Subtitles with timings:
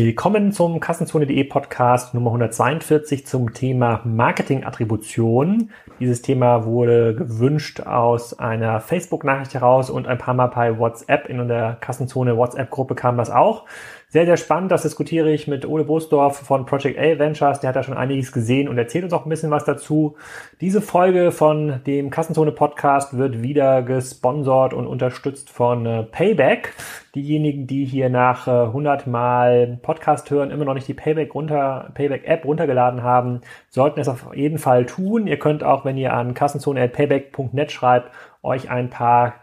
[0.00, 5.72] Willkommen zum Kassenzone.de Podcast Nummer 142 zum Thema Marketing-Attribution.
[5.98, 11.28] Dieses Thema wurde gewünscht aus einer Facebook-Nachricht heraus und ein paar Mal bei WhatsApp.
[11.28, 13.64] In der Kassenzone WhatsApp-Gruppe kam das auch.
[14.10, 14.72] Sehr, sehr spannend.
[14.72, 17.60] Das diskutiere ich mit Ole Bosdorf von Project A Ventures.
[17.60, 20.16] Der hat da schon einiges gesehen und erzählt uns auch ein bisschen was dazu.
[20.62, 26.72] Diese Folge von dem Kassenzone Podcast wird wieder gesponsert und unterstützt von äh, Payback.
[27.14, 31.90] Diejenigen, die hier nach 100 äh, Mal Podcast hören, immer noch nicht die Payback runter,
[31.92, 35.26] Payback App runtergeladen haben, sollten es auf jeden Fall tun.
[35.26, 38.10] Ihr könnt auch, wenn ihr an kassenzone.payback.net schreibt,
[38.42, 39.34] euch ein paar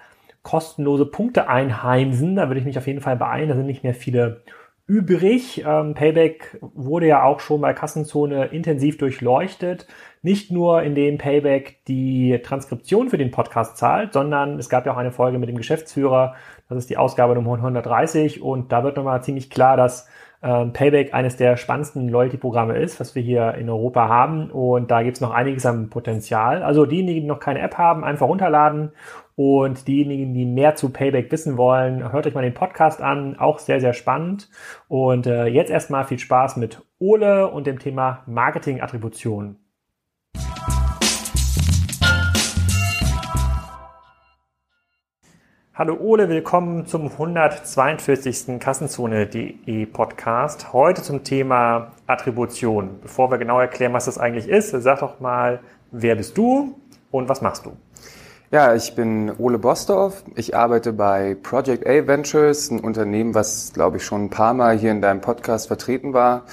[0.45, 2.37] kostenlose Punkte einheimsen.
[2.37, 3.49] Da würde ich mich auf jeden Fall beeilen.
[3.49, 4.43] Da sind nicht mehr viele
[4.87, 5.65] übrig.
[5.65, 9.87] Ähm, Payback wurde ja auch schon bei Kassenzone intensiv durchleuchtet.
[10.21, 14.97] Nicht nur indem Payback die Transkription für den Podcast zahlt, sondern es gab ja auch
[14.97, 16.35] eine Folge mit dem Geschäftsführer.
[16.69, 20.07] Das ist die Ausgabe Nummer 130 und da wird nochmal ziemlich klar, dass
[20.45, 24.51] ähm, Payback eines der spannendsten Loyalty-Programme ist, was wir hier in Europa haben.
[24.51, 26.61] Und da gibt es noch einiges am Potenzial.
[26.61, 28.91] Also diejenigen, die noch keine App haben, einfach runterladen.
[29.35, 33.39] Und diejenigen, die mehr zu Payback wissen wollen, hört euch mal den Podcast an.
[33.39, 34.47] Auch sehr, sehr spannend.
[34.87, 39.57] Und äh, jetzt erstmal viel Spaß mit Ole und dem Thema Marketing-Attribution.
[45.77, 48.61] Hallo Ole, willkommen zum 142.
[48.61, 50.71] Kassenzone.de Podcast.
[50.71, 53.01] Heute zum Thema Attribution.
[53.01, 55.59] Bevor wir genau erklären, was das eigentlich ist, sag doch mal,
[55.91, 56.79] wer bist du
[57.11, 57.73] und was machst du?
[58.51, 60.23] Ja, ich bin Ole Bosdorf.
[60.37, 64.77] Ich arbeite bei Project A Ventures, ein Unternehmen, was, glaube ich, schon ein paar Mal
[64.77, 66.43] hier in deinem Podcast vertreten war.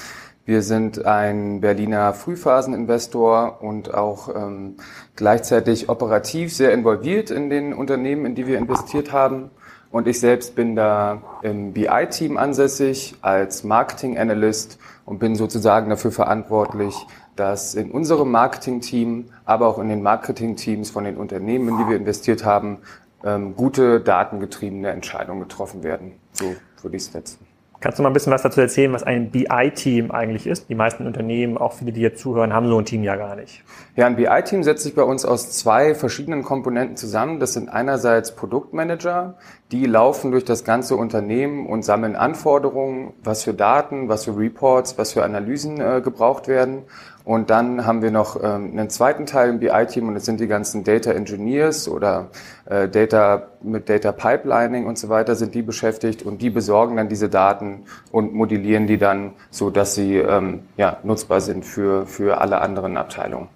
[0.45, 4.77] Wir sind ein Berliner Frühphaseninvestor und auch ähm,
[5.15, 9.51] gleichzeitig operativ sehr involviert in den Unternehmen, in die wir investiert haben.
[9.93, 16.11] Und ich selbst bin da im BI-Team ansässig als Marketing Analyst und bin sozusagen dafür
[16.11, 16.97] verantwortlich,
[17.37, 21.97] dass in unserem Marketing-Team, aber auch in den Marketing-Teams von den Unternehmen, in die wir
[21.97, 22.79] investiert haben,
[23.23, 26.15] ähm, gute datengetriebene Entscheidungen getroffen werden.
[26.33, 27.52] So würde ich es setzen.
[27.83, 30.69] Kannst du mal ein bisschen was dazu erzählen, was ein BI-Team eigentlich ist?
[30.69, 33.65] Die meisten Unternehmen, auch viele, die jetzt zuhören, haben so ein Team ja gar nicht.
[33.97, 37.41] Ja, ein BI-Team setzt sich bei uns aus zwei verschiedenen Komponenten zusammen.
[37.41, 39.35] Das sind einerseits Produktmanager,
[39.73, 44.97] die laufen durch das ganze Unternehmen und sammeln Anforderungen, was für Daten, was für Reports,
[44.97, 46.85] was für Analysen äh, gebraucht werden.
[47.25, 50.49] Und dann haben wir noch ähm, einen zweiten Teil im BI-Team und das sind die
[50.49, 52.29] ganzen Data Engineers oder
[52.67, 57.09] äh, Data mit Data Pipelining und so weiter sind die beschäftigt und die besorgen dann
[57.09, 62.41] diese Daten und modellieren die dann so, dass sie ähm, ja, nutzbar sind für, für
[62.41, 63.49] alle anderen Abteilungen.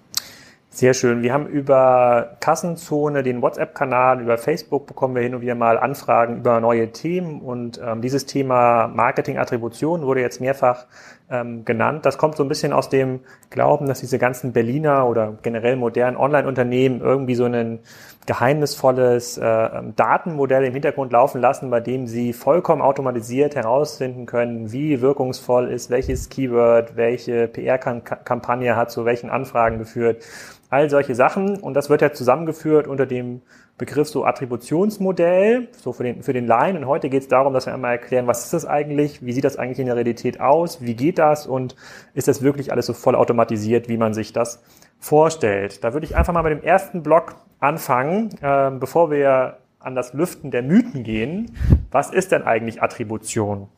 [0.77, 1.23] Sehr schön.
[1.23, 6.37] Wir haben über Kassenzone, den WhatsApp-Kanal, über Facebook bekommen wir hin und wieder mal Anfragen
[6.37, 10.85] über neue Themen und ähm, dieses Thema Marketing-Attribution wurde jetzt mehrfach
[11.29, 12.05] ähm, genannt.
[12.05, 16.17] Das kommt so ein bisschen aus dem Glauben, dass diese ganzen Berliner oder generell modernen
[16.17, 17.79] Online-Unternehmen irgendwie so ein
[18.25, 25.01] geheimnisvolles äh, Datenmodell im Hintergrund laufen lassen, bei dem sie vollkommen automatisiert herausfinden können, wie
[25.01, 30.23] wirkungsvoll ist welches Keyword, welche PR-Kampagne hat zu welchen Anfragen geführt
[30.69, 31.57] all solche Sachen.
[31.57, 33.41] Und das wird ja zusammengeführt unter dem
[33.77, 36.77] Begriff so Attributionsmodell, so für den, für den Laien.
[36.77, 39.43] Und heute geht es darum, dass wir einmal erklären, was ist das eigentlich, wie sieht
[39.43, 41.75] das eigentlich in der Realität aus, wie geht das und
[42.15, 44.63] ist das wirklich alles so voll automatisiert, wie man sich das
[44.99, 45.83] vorstellt.
[45.83, 50.13] Da würde ich einfach mal mit dem ersten Block anfangen, äh, bevor wir an das
[50.13, 51.55] Lüften der Mythen gehen.
[51.91, 53.69] Was ist denn eigentlich Attribution?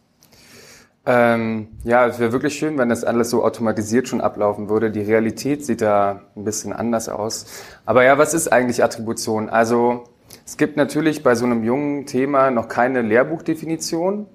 [1.05, 4.91] Ähm, ja, es wäre wirklich schön, wenn das alles so automatisiert schon ablaufen würde.
[4.91, 7.45] Die Realität sieht da ein bisschen anders aus.
[7.85, 9.49] Aber ja, was ist eigentlich Attribution?
[9.49, 10.03] Also
[10.45, 14.27] es gibt natürlich bei so einem jungen Thema noch keine Lehrbuchdefinition.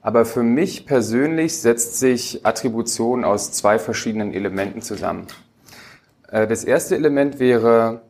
[0.00, 5.28] Aber für mich persönlich setzt sich Attribution aus zwei verschiedenen Elementen zusammen.
[6.28, 8.02] Äh, das erste Element wäre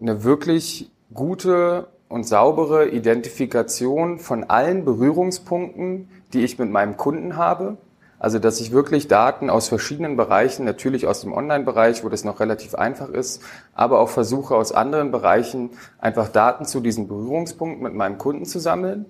[0.00, 7.76] eine wirklich gute und saubere Identifikation von allen Berührungspunkten, die ich mit meinem Kunden habe.
[8.18, 12.38] Also, dass ich wirklich Daten aus verschiedenen Bereichen, natürlich aus dem Online-Bereich, wo das noch
[12.38, 13.42] relativ einfach ist,
[13.74, 18.58] aber auch versuche aus anderen Bereichen einfach Daten zu diesen Berührungspunkten mit meinem Kunden zu
[18.58, 19.06] sammeln.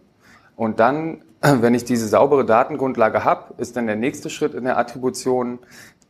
[0.54, 4.78] Und dann, wenn ich diese saubere Datengrundlage habe, ist dann der nächste Schritt in der
[4.78, 5.58] Attribution,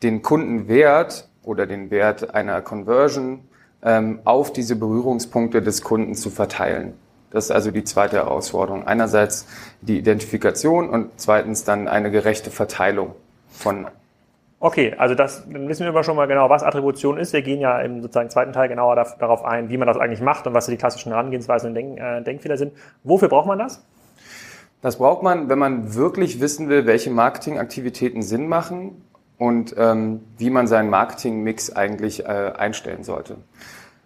[0.02, 3.48] den Kundenwert oder den Wert einer Conversion
[3.82, 6.94] ähm, auf diese Berührungspunkte des Kunden zu verteilen.
[7.30, 8.86] Das ist also die zweite Herausforderung.
[8.86, 9.46] Einerseits
[9.80, 13.14] die Identifikation und zweitens dann eine gerechte Verteilung
[13.50, 13.86] von
[14.62, 17.32] Okay, also das dann wissen wir aber schon mal genau, was Attribution ist.
[17.32, 20.46] Wir gehen ja im sozusagen zweiten Teil genauer darauf ein, wie man das eigentlich macht
[20.46, 22.74] und was die klassischen Herangehensweisen und Denk, äh, Denkfehler sind.
[23.02, 23.82] Wofür braucht man das?
[24.82, 29.02] Das braucht man, wenn man wirklich wissen will, welche Marketingaktivitäten Sinn machen
[29.38, 33.36] und ähm, wie man seinen Marketingmix eigentlich äh, einstellen sollte.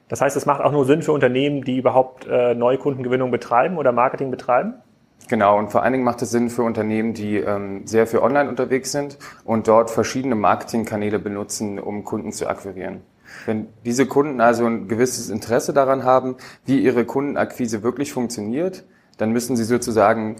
[0.08, 3.92] Das heißt, es macht auch nur Sinn für Unternehmen, die überhaupt äh, Neukundengewinnung betreiben oder
[3.92, 4.74] Marketing betreiben?
[5.28, 8.48] Genau, und vor allen Dingen macht es Sinn für Unternehmen, die ähm, sehr für online
[8.48, 13.00] unterwegs sind und dort verschiedene Marketingkanäle benutzen, um Kunden zu akquirieren.
[13.46, 16.36] Wenn diese Kunden also ein gewisses Interesse daran haben,
[16.66, 18.84] wie ihre Kundenakquise wirklich funktioniert,
[19.16, 20.36] dann müssen sie sozusagen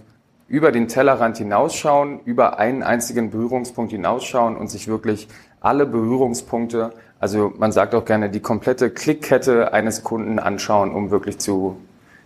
[0.49, 5.28] über den Tellerrand hinausschauen, über einen einzigen Berührungspunkt hinausschauen und sich wirklich
[5.61, 6.93] alle Berührungspunkte,
[7.25, 11.79] also man sagt auch gerne die komplette Klickkette eines Kunden anschauen, um wirklich zu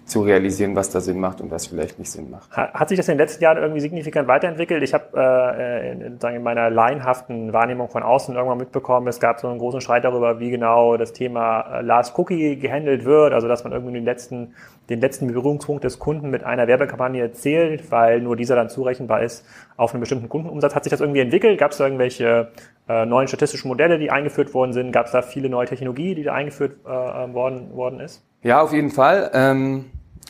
[0.08, 2.50] zu realisieren, was da Sinn macht und was vielleicht nicht Sinn macht.
[2.50, 4.82] Hat sich das in den letzten Jahren irgendwie signifikant weiterentwickelt?
[4.82, 9.48] Ich habe äh, in, in meiner laienhaften Wahrnehmung von außen irgendwann mitbekommen, es gab so
[9.48, 13.64] einen großen Streit darüber, wie genau das Thema äh, Last Cookie gehandelt wird, also dass
[13.64, 14.54] man irgendwie den letzten,
[14.88, 19.44] den letzten Berührungspunkt des Kunden mit einer Werbekampagne zählt, weil nur dieser dann zurechenbar ist
[19.76, 20.74] auf einen bestimmten Kundenumsatz.
[20.74, 21.58] Hat sich das irgendwie entwickelt?
[21.58, 22.48] Gab es irgendwelche
[22.88, 24.92] äh, neuen statistischen Modelle, die eingeführt worden sind?
[24.92, 28.24] Gab es da viele neue Technologie, die da eingeführt äh, worden, worden ist?
[28.42, 29.30] Ja, auf jeden Fall.
[29.34, 29.86] Ähm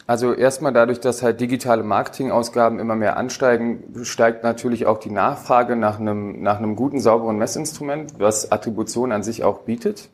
[0.08, 5.76] also erstmal dadurch, dass halt digitale Marketingausgaben immer mehr ansteigen, steigt natürlich auch die Nachfrage
[5.76, 10.08] nach einem, nach einem guten, sauberen Messinstrument, was Attribution an sich auch bietet.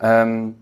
[0.00, 0.54] Ähm,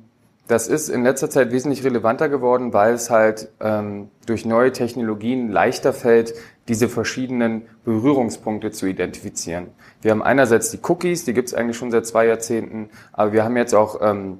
[0.48, 5.52] das ist in letzter Zeit wesentlich relevanter geworden, weil es halt ähm, durch neue Technologien
[5.52, 6.34] leichter fällt,
[6.68, 9.68] diese verschiedenen Berührungspunkte zu identifizieren.
[10.00, 13.44] Wir haben einerseits die Cookies, die gibt es eigentlich schon seit zwei Jahrzehnten, aber wir
[13.44, 14.38] haben jetzt auch ähm,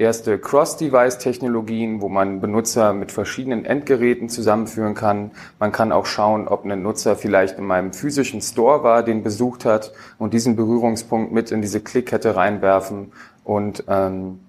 [0.00, 5.30] erste Cross-Device-Technologien, wo man Benutzer mit verschiedenen Endgeräten zusammenführen kann.
[5.58, 9.66] Man kann auch schauen, ob ein Nutzer vielleicht in meinem physischen Store war, den besucht
[9.66, 13.12] hat und diesen Berührungspunkt mit in diese Klickkette reinwerfen.
[13.44, 14.40] Und ähm,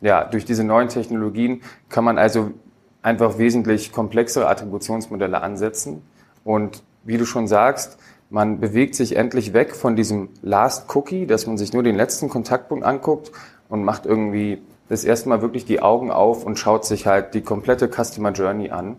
[0.00, 2.50] ja, durch diese neuen Technologien kann man also
[3.02, 6.02] einfach wesentlich komplexere Attributionsmodelle ansetzen.
[6.46, 7.98] Und wie du schon sagst,
[8.30, 12.28] man bewegt sich endlich weg von diesem Last Cookie, dass man sich nur den letzten
[12.28, 13.32] Kontaktpunkt anguckt
[13.68, 17.40] und macht irgendwie das erste Mal wirklich die Augen auf und schaut sich halt die
[17.40, 18.94] komplette Customer Journey an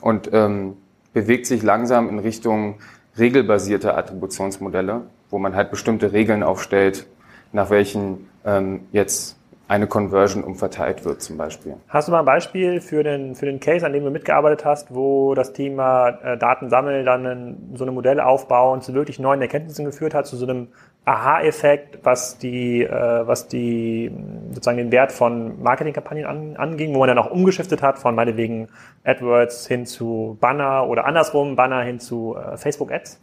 [0.00, 0.78] und ähm,
[1.12, 2.76] bewegt sich langsam in Richtung
[3.18, 7.06] regelbasierte Attributionsmodelle, wo man halt bestimmte Regeln aufstellt,
[7.52, 9.36] nach welchen ähm, jetzt
[9.70, 11.76] eine Conversion umverteilt wird zum Beispiel.
[11.88, 14.92] Hast du mal ein Beispiel für den, für den Case, an dem du mitgearbeitet hast,
[14.92, 19.40] wo das Thema äh, Daten sammeln, dann ein, so eine Modelle aufbauen zu wirklich neuen
[19.40, 20.68] Erkenntnissen geführt hat, zu so einem
[21.04, 24.10] Aha-Effekt, was die, äh, was die
[24.48, 28.66] sozusagen den Wert von Marketingkampagnen an, anging, wo man dann auch umgeschiftet hat von meinetwegen
[29.04, 33.20] AdWords hin zu Banner oder andersrum Banner hin zu äh, Facebook Ads?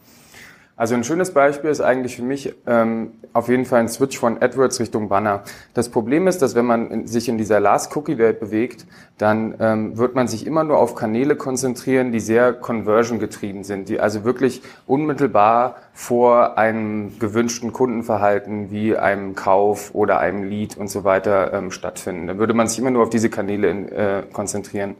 [0.78, 4.40] Also ein schönes Beispiel ist eigentlich für mich ähm, auf jeden Fall ein Switch von
[4.40, 5.42] AdWords Richtung Banner.
[5.74, 8.86] Das Problem ist, dass wenn man in, sich in dieser Last-Cookie-Welt bewegt,
[9.18, 14.00] dann ähm, wird man sich immer nur auf Kanäle konzentrieren, die sehr conversion-getrieben sind, die
[14.00, 21.04] also wirklich unmittelbar vor einem gewünschten Kundenverhalten wie einem Kauf oder einem Lead und so
[21.04, 22.28] weiter ähm, stattfinden.
[22.28, 24.94] Da würde man sich immer nur auf diese Kanäle in, äh, konzentrieren.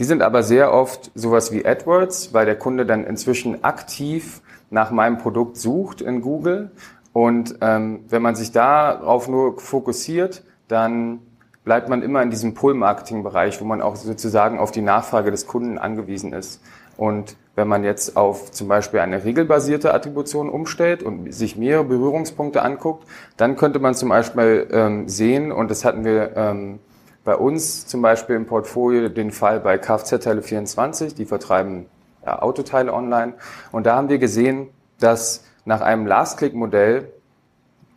[0.00, 4.40] Die sind aber sehr oft sowas wie AdWords, weil der Kunde dann inzwischen aktiv
[4.72, 6.70] nach meinem Produkt sucht in Google.
[7.12, 11.20] Und ähm, wenn man sich darauf nur fokussiert, dann
[11.62, 15.78] bleibt man immer in diesem Pull-Marketing-Bereich, wo man auch sozusagen auf die Nachfrage des Kunden
[15.78, 16.60] angewiesen ist.
[16.96, 22.62] Und wenn man jetzt auf zum Beispiel eine regelbasierte Attribution umstellt und sich mehrere Berührungspunkte
[22.62, 23.06] anguckt,
[23.36, 26.78] dann könnte man zum Beispiel ähm, sehen, und das hatten wir ähm,
[27.24, 31.86] bei uns zum Beispiel im Portfolio den Fall bei Kfz-Teile24, die vertreiben
[32.24, 33.34] Autoteile online.
[33.72, 37.12] Und da haben wir gesehen, dass nach einem Last-Click-Modell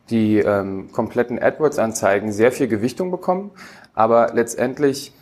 [0.10, 3.52] die ähm, kompletten AdWords-Anzeigen sehr viel Gewichtung bekommen,
[3.94, 5.14] aber letztendlich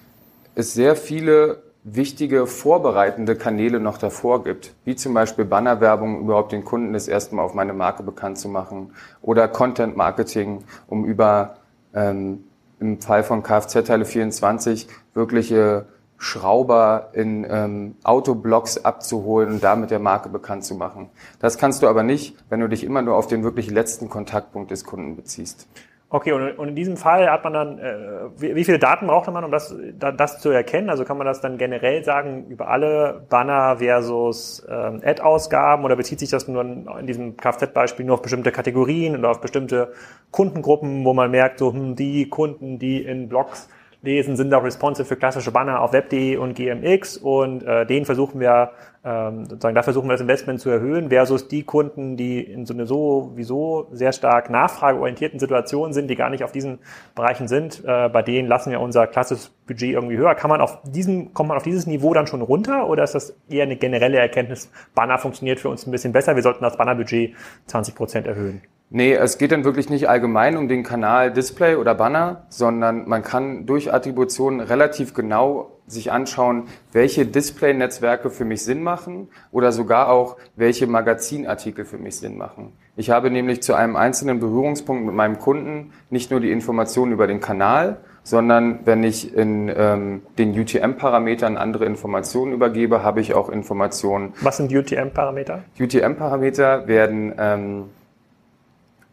[0.55, 6.63] es sehr viele wichtige vorbereitende Kanäle noch davor gibt, wie zum Beispiel Bannerwerbung, überhaupt den
[6.63, 8.93] Kunden das erste Mal auf meine Marke bekannt zu machen.
[9.21, 11.57] Oder Content Marketing, um über
[11.93, 12.45] ähm,
[12.79, 15.85] im Fall von Kfz-Teile 24 wirkliche
[16.23, 21.09] Schrauber in ähm, Autoblocks abzuholen und damit der Marke bekannt zu machen.
[21.39, 24.71] Das kannst du aber nicht, wenn du dich immer nur auf den wirklich letzten Kontaktpunkt
[24.71, 25.67] des Kunden beziehst.
[26.09, 29.51] Okay, und, in diesem Fall hat man dann, äh, wie, viele Daten braucht man, um
[29.51, 30.89] das, da, das zu erkennen?
[30.89, 36.19] Also kann man das dann generell sagen über alle Banner versus ähm, Ad-Ausgaben oder bezieht
[36.19, 39.91] sich das nur in diesem Kfz-Beispiel nur auf bestimmte Kategorien oder auf bestimmte
[40.29, 43.67] Kundengruppen, wo man merkt, so hm, die Kunden, die in Blogs
[44.03, 48.39] lesen, sind auch responsive für klassische Banner auf web.de und GMX und äh, den versuchen
[48.39, 48.71] wir
[49.05, 52.73] ähm, sozusagen, da versuchen wir das Investment zu erhöhen, versus die Kunden, die in so
[52.73, 56.79] eine sowieso sehr stark nachfrageorientierten Situation sind, die gar nicht auf diesen
[57.15, 60.35] Bereichen sind, äh, bei denen lassen wir unser klassisches Budget irgendwie höher.
[60.35, 63.35] Kann man auf diesem, kommt man auf dieses Niveau dann schon runter oder ist das
[63.49, 67.35] eher eine generelle Erkenntnis, Banner funktioniert für uns ein bisschen besser, wir sollten das Bannerbudget
[67.67, 68.61] 20 Prozent erhöhen?
[68.95, 73.23] Nee, es geht dann wirklich nicht allgemein um den Kanal Display oder Banner, sondern man
[73.23, 80.09] kann durch Attribution relativ genau sich anschauen, welche Display-Netzwerke für mich Sinn machen oder sogar
[80.11, 82.73] auch, welche Magazinartikel für mich Sinn machen.
[82.95, 87.25] Ich habe nämlich zu einem einzelnen Berührungspunkt mit meinem Kunden nicht nur die Informationen über
[87.25, 93.49] den Kanal, sondern wenn ich in ähm, den UTM-Parametern andere Informationen übergebe, habe ich auch
[93.49, 94.33] Informationen.
[94.41, 95.63] Was sind UTM-Parameter?
[95.79, 97.85] UTM-Parameter werden ähm,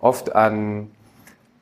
[0.00, 0.90] oft an,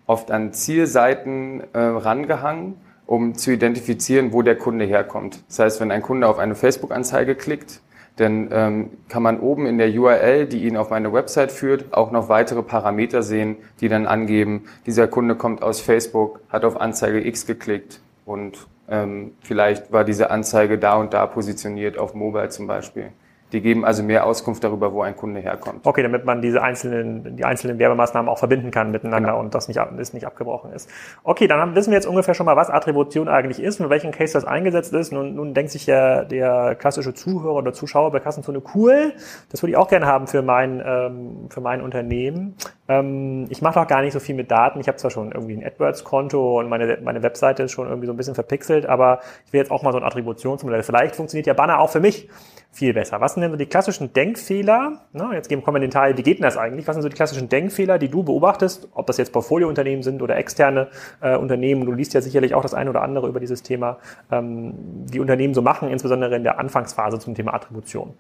[0.07, 2.75] oft an Zielseiten äh, rangehangen,
[3.07, 5.42] um zu identifizieren, wo der Kunde herkommt.
[5.49, 7.80] Das heißt, wenn ein Kunde auf eine Facebook-Anzeige klickt,
[8.16, 12.11] dann ähm, kann man oben in der URL, die ihn auf meine Website führt, auch
[12.11, 17.25] noch weitere Parameter sehen, die dann angeben, dieser Kunde kommt aus Facebook, hat auf Anzeige
[17.25, 22.66] X geklickt und ähm, vielleicht war diese Anzeige da und da positioniert, auf Mobile zum
[22.66, 23.11] Beispiel.
[23.52, 25.87] Die geben also mehr Auskunft darüber, wo ein Kunde herkommt.
[25.87, 29.40] Okay, damit man diese einzelnen, die einzelnen Werbemaßnahmen auch verbinden kann miteinander genau.
[29.40, 30.90] und das nicht, das nicht abgebrochen ist.
[31.25, 33.90] Okay, dann haben, wissen wir jetzt ungefähr schon mal, was Attribution eigentlich ist und in
[33.90, 35.12] welchem Case das eingesetzt ist.
[35.12, 39.14] Nun, nun denkt sich ja der klassische Zuhörer oder Zuschauer bei Kassenzone cool.
[39.50, 42.55] Das würde ich auch gerne haben für mein, ähm, für mein Unternehmen.
[42.88, 44.81] Ähm, ich mache doch gar nicht so viel mit Daten.
[44.81, 48.12] Ich habe zwar schon irgendwie ein AdWords-Konto und meine, meine Webseite ist schon irgendwie so
[48.12, 50.83] ein bisschen verpixelt, aber ich will jetzt auch mal so ein Attributionsmodell.
[50.83, 52.28] Vielleicht funktioniert ja Banner auch für mich
[52.71, 53.21] viel besser.
[53.21, 55.02] Was denn so die klassischen Denkfehler?
[55.12, 56.87] Na, jetzt kommen wir in den Teil, wie geht denn das eigentlich?
[56.87, 60.37] Was sind so die klassischen Denkfehler, die du beobachtest, ob das jetzt Portfoliounternehmen sind oder
[60.37, 60.88] externe
[61.21, 61.85] äh, Unternehmen?
[61.85, 63.99] Du liest ja sicherlich auch das eine oder andere über dieses Thema,
[64.30, 64.75] ähm,
[65.07, 68.14] die Unternehmen so machen, insbesondere in der Anfangsphase zum Thema Attribution.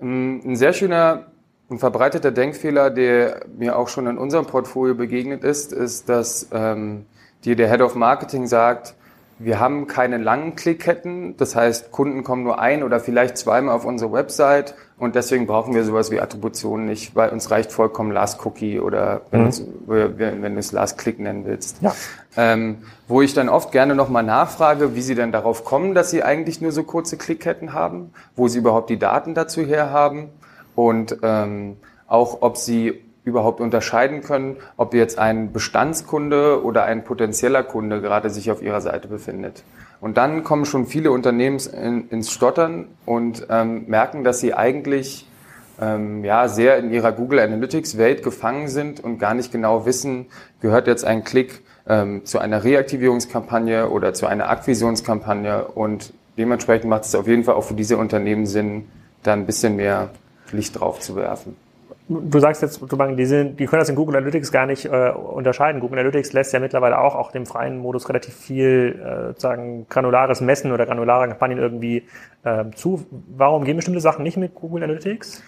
[0.00, 1.26] Ein sehr schöner
[1.68, 7.06] und verbreiteter Denkfehler, der mir auch schon in unserem Portfolio begegnet ist, ist, dass ähm,
[7.44, 8.94] dir der Head of Marketing sagt,
[9.38, 13.84] wir haben keine langen Klickketten, das heißt, Kunden kommen nur ein oder vielleicht zweimal auf
[13.84, 18.44] unsere Website und deswegen brauchen wir sowas wie Attribution nicht, weil uns reicht vollkommen Last
[18.44, 19.52] Cookie oder wenn, mhm.
[19.86, 21.80] wenn, wenn du es Last Click nennen willst.
[21.82, 21.94] Ja.
[22.36, 26.24] Ähm, wo ich dann oft gerne nochmal nachfrage, wie sie denn darauf kommen, dass sie
[26.24, 30.30] eigentlich nur so kurze Klickketten haben, wo sie überhaupt die Daten dazu herhaben
[30.74, 31.76] und ähm,
[32.08, 38.30] auch ob sie überhaupt unterscheiden können, ob jetzt ein Bestandskunde oder ein potenzieller Kunde gerade
[38.30, 39.62] sich auf ihrer Seite befindet.
[40.00, 45.26] Und dann kommen schon viele Unternehmen in, ins Stottern und ähm, merken, dass sie eigentlich
[45.80, 50.26] ähm, ja, sehr in ihrer Google Analytics Welt gefangen sind und gar nicht genau wissen,
[50.60, 57.04] gehört jetzt ein Klick ähm, zu einer Reaktivierungskampagne oder zu einer Akquisionskampagne und dementsprechend macht
[57.04, 58.88] es auf jeden Fall auch für diese Unternehmen Sinn,
[59.22, 60.10] da ein bisschen mehr
[60.52, 61.56] Licht drauf zu werfen
[62.08, 65.80] du sagst jetzt, die, sind, die können das in Google Analytics gar nicht äh, unterscheiden.
[65.80, 70.40] Google Analytics lässt ja mittlerweile auch, auch dem freien Modus relativ viel äh, sozusagen granulares
[70.40, 72.04] Messen oder granulare Kampagnen irgendwie
[72.44, 73.06] äh, zu.
[73.36, 75.42] Warum gehen bestimmte Sachen nicht mit Google Analytics?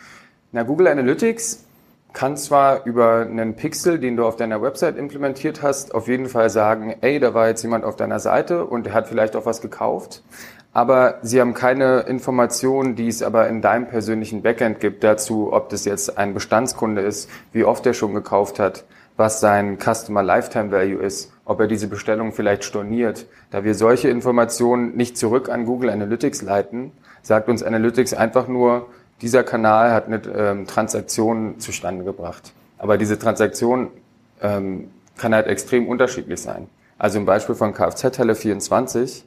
[0.52, 1.64] Na, Google Analytics
[2.12, 6.50] kann zwar über einen Pixel, den du auf deiner Website implementiert hast, auf jeden Fall
[6.50, 9.60] sagen, ey, da war jetzt jemand auf deiner Seite und der hat vielleicht auch was
[9.60, 10.22] gekauft
[10.72, 15.68] aber sie haben keine Informationen, die es aber in deinem persönlichen Backend gibt dazu, ob
[15.70, 18.84] das jetzt ein Bestandskunde ist, wie oft er schon gekauft hat,
[19.16, 23.26] was sein Customer Lifetime Value ist, ob er diese Bestellung vielleicht storniert.
[23.50, 28.86] Da wir solche Informationen nicht zurück an Google Analytics leiten, sagt uns Analytics einfach nur,
[29.20, 32.52] dieser Kanal hat eine ähm, Transaktion zustande gebracht.
[32.78, 33.88] Aber diese Transaktion
[34.40, 36.68] ähm, kann halt extrem unterschiedlich sein.
[36.96, 39.24] Also im Beispiel von Kfz-Teile 24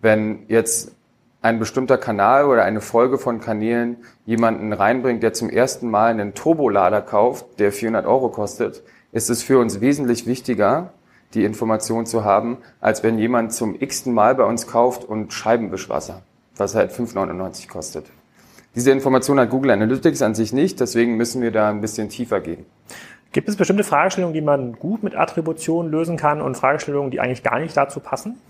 [0.00, 0.92] wenn jetzt
[1.40, 6.34] ein bestimmter Kanal oder eine Folge von Kanälen jemanden reinbringt, der zum ersten Mal einen
[6.34, 10.92] Turbolader kauft, der 400 Euro kostet, ist es für uns wesentlich wichtiger,
[11.34, 16.22] die Information zu haben, als wenn jemand zum x-ten Mal bei uns kauft und Scheibenwischwasser,
[16.56, 18.06] was halt 5,99 kostet.
[18.74, 22.40] Diese Information hat Google Analytics an sich nicht, deswegen müssen wir da ein bisschen tiefer
[22.40, 22.66] gehen.
[23.32, 27.42] Gibt es bestimmte Fragestellungen, die man gut mit Attribution lösen kann und Fragestellungen, die eigentlich
[27.42, 28.40] gar nicht dazu passen?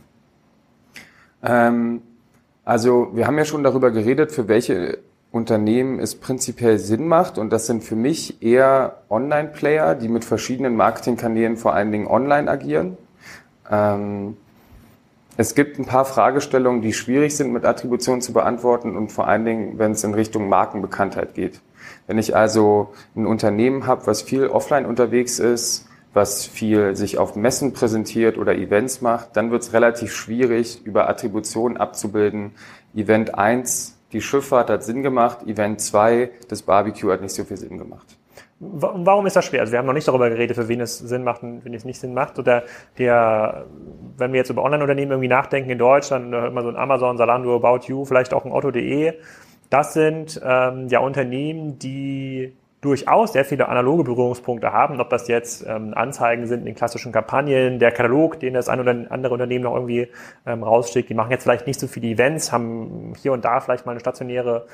[1.43, 2.03] Ähm,
[2.65, 4.99] also wir haben ja schon darüber geredet, für welche
[5.31, 7.39] Unternehmen es prinzipiell Sinn macht.
[7.39, 12.51] Und das sind für mich eher Online-Player, die mit verschiedenen Marketingkanälen vor allen Dingen online
[12.51, 12.97] agieren.
[13.71, 14.37] Ähm,
[15.37, 19.45] es gibt ein paar Fragestellungen, die schwierig sind mit Attribution zu beantworten und vor allen
[19.45, 21.61] Dingen, wenn es in Richtung Markenbekanntheit geht.
[22.07, 27.37] Wenn ich also ein Unternehmen habe, was viel offline unterwegs ist, was viel sich auf
[27.37, 32.53] Messen präsentiert oder Events macht, dann wird es relativ schwierig, über Attribution abzubilden.
[32.95, 37.57] Event 1, die Schifffahrt hat Sinn gemacht, Event 2, das Barbecue hat nicht so viel
[37.57, 38.19] Sinn gemacht.
[38.61, 39.61] Warum ist das schwer?
[39.61, 41.85] Also wir haben noch nicht darüber geredet, für wen es Sinn macht und wen es
[41.85, 42.41] nicht Sinn macht.
[42.41, 42.65] Oder
[42.99, 43.67] der,
[44.17, 47.55] wenn wir jetzt über Online-Unternehmen irgendwie nachdenken in Deutschland, hört man so ein Amazon, Zalando,
[47.55, 49.15] About You, vielleicht auch ein Otto.de.
[49.71, 55.67] Das sind ähm, ja Unternehmen, die durchaus sehr viele analoge Berührungspunkte haben, ob das jetzt
[55.67, 59.75] ähm, Anzeigen sind in klassischen Kampagnen, der Katalog, den das ein oder andere Unternehmen noch
[59.75, 60.09] irgendwie
[60.47, 61.11] ähm, rausschickt.
[61.11, 64.01] Die machen jetzt vielleicht nicht so viele Events, haben hier und da vielleicht mal eine
[64.01, 64.67] stationäre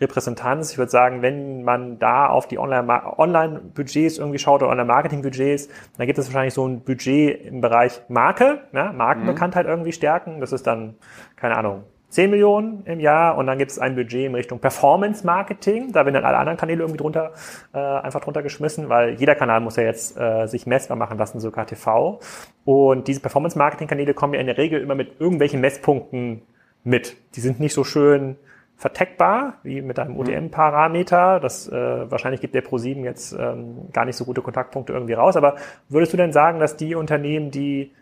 [0.00, 0.72] Repräsentanz.
[0.72, 6.18] Ich würde sagen, wenn man da auf die Online-Budgets irgendwie schaut oder Online-Marketing-Budgets, dann gibt
[6.18, 9.70] es wahrscheinlich so ein Budget im Bereich Marke, ja, Markenbekanntheit mhm.
[9.70, 10.40] irgendwie stärken.
[10.40, 10.96] Das ist dann,
[11.36, 15.26] keine Ahnung, 10 Millionen im Jahr und dann gibt es ein Budget in Richtung Performance
[15.26, 15.92] Marketing.
[15.92, 17.32] Da werden dann alle anderen Kanäle irgendwie drunter,
[17.72, 21.40] äh, einfach drunter geschmissen, weil jeder Kanal muss ja jetzt äh, sich messbar machen lassen,
[21.40, 22.20] sogar TV.
[22.66, 26.42] Und diese Performance Marketing Kanäle kommen ja in der Regel immer mit irgendwelchen Messpunkten
[26.84, 27.16] mit.
[27.34, 28.36] Die sind nicht so schön
[28.76, 31.40] verteckbar wie mit einem UTM-Parameter.
[31.40, 35.36] Das äh, wahrscheinlich gibt der Pro7 jetzt ähm, gar nicht so gute Kontaktpunkte irgendwie raus.
[35.36, 35.56] Aber
[35.88, 37.92] würdest du denn sagen, dass die Unternehmen, die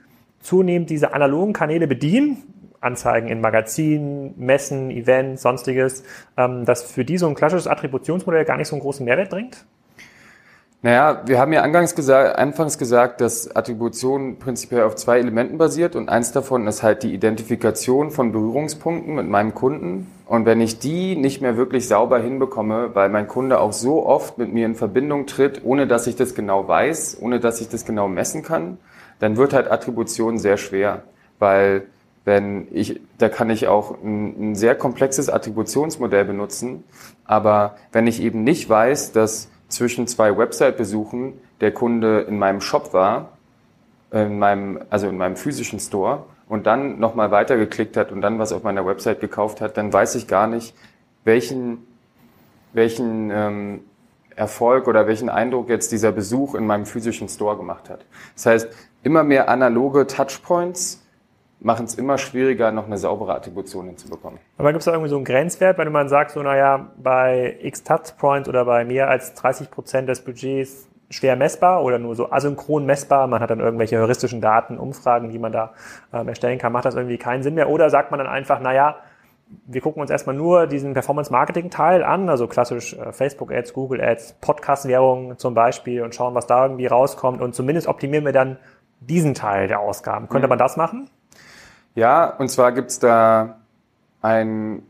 [0.40, 2.38] zunehmend diese analogen Kanäle bedienen,
[2.80, 6.02] Anzeigen in Magazinen, Messen, Events, sonstiges,
[6.36, 9.64] ähm, dass für die so ein klassisches Attributionsmodell gar nicht so einen großen Mehrwert bringt?
[10.82, 16.08] Naja, wir haben ja gesagt, anfangs gesagt, dass Attribution prinzipiell auf zwei Elementen basiert und
[16.08, 20.10] eins davon ist halt die Identifikation von Berührungspunkten mit meinem Kunden.
[20.24, 24.38] Und wenn ich die nicht mehr wirklich sauber hinbekomme, weil mein Kunde auch so oft
[24.38, 27.84] mit mir in Verbindung tritt, ohne dass ich das genau weiß, ohne dass ich das
[27.84, 28.78] genau messen kann,
[29.18, 31.02] dann wird halt Attribution sehr schwer,
[31.38, 31.82] weil
[32.30, 36.84] wenn ich, da kann ich auch ein, ein sehr komplexes Attributionsmodell benutzen.
[37.24, 42.92] Aber wenn ich eben nicht weiß, dass zwischen zwei Website-Besuchen der Kunde in meinem Shop
[42.92, 43.30] war,
[44.12, 48.52] in meinem, also in meinem physischen Store und dann nochmal weitergeklickt hat und dann was
[48.52, 50.72] auf meiner Website gekauft hat, dann weiß ich gar nicht,
[51.24, 51.78] welchen,
[52.72, 53.80] welchen ähm,
[54.36, 58.04] Erfolg oder welchen Eindruck jetzt dieser Besuch in meinem physischen Store gemacht hat.
[58.36, 58.68] Das heißt,
[59.02, 60.99] immer mehr analoge Touchpoints
[61.60, 64.38] machen es immer schwieriger, noch eine saubere Attribution hinzubekommen.
[64.58, 67.84] Aber gibt es da irgendwie so einen Grenzwert, wenn man sagt, so naja, bei x
[67.84, 72.86] Touchpoints oder bei mehr als 30 Prozent des Budgets schwer messbar oder nur so asynchron
[72.86, 75.72] messbar, man hat dann irgendwelche heuristischen Daten, Umfragen, die man da
[76.12, 77.68] ähm, erstellen kann, macht das irgendwie keinen Sinn mehr?
[77.68, 78.96] Oder sagt man dann einfach, naja,
[79.66, 85.54] wir gucken uns erstmal nur diesen Performance-Marketing-Teil an, also klassisch äh, Facebook-Ads, Google-Ads, Podcast-Werbung zum
[85.54, 88.58] Beispiel und schauen, was da irgendwie rauskommt und zumindest optimieren wir dann
[89.00, 90.28] diesen Teil der Ausgaben.
[90.28, 90.50] Könnte mhm.
[90.50, 91.10] man das machen?
[91.94, 93.56] Ja, und zwar gibt's da
[94.22, 94.82] ein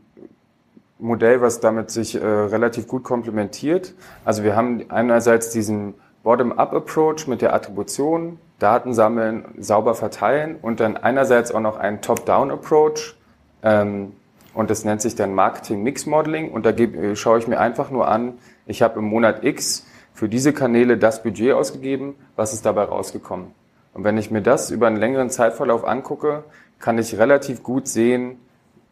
[0.99, 3.93] Modell, was damit sich äh, relativ gut komplementiert.
[4.23, 10.97] Also wir haben einerseits diesen Bottom-up-Approach mit der Attribution, Daten sammeln, sauber verteilen und dann
[10.97, 13.15] einerseits auch noch einen Top-down-Approach.
[13.63, 14.13] Ähm,
[14.53, 16.51] und das nennt sich dann Marketing Mix Modeling.
[16.51, 18.33] Und da gebe, schaue ich mir einfach nur an,
[18.67, 23.47] ich habe im Monat X für diese Kanäle das Budget ausgegeben, was ist dabei rausgekommen.
[23.93, 26.43] Und wenn ich mir das über einen längeren Zeitverlauf angucke,
[26.81, 28.37] kann ich relativ gut sehen,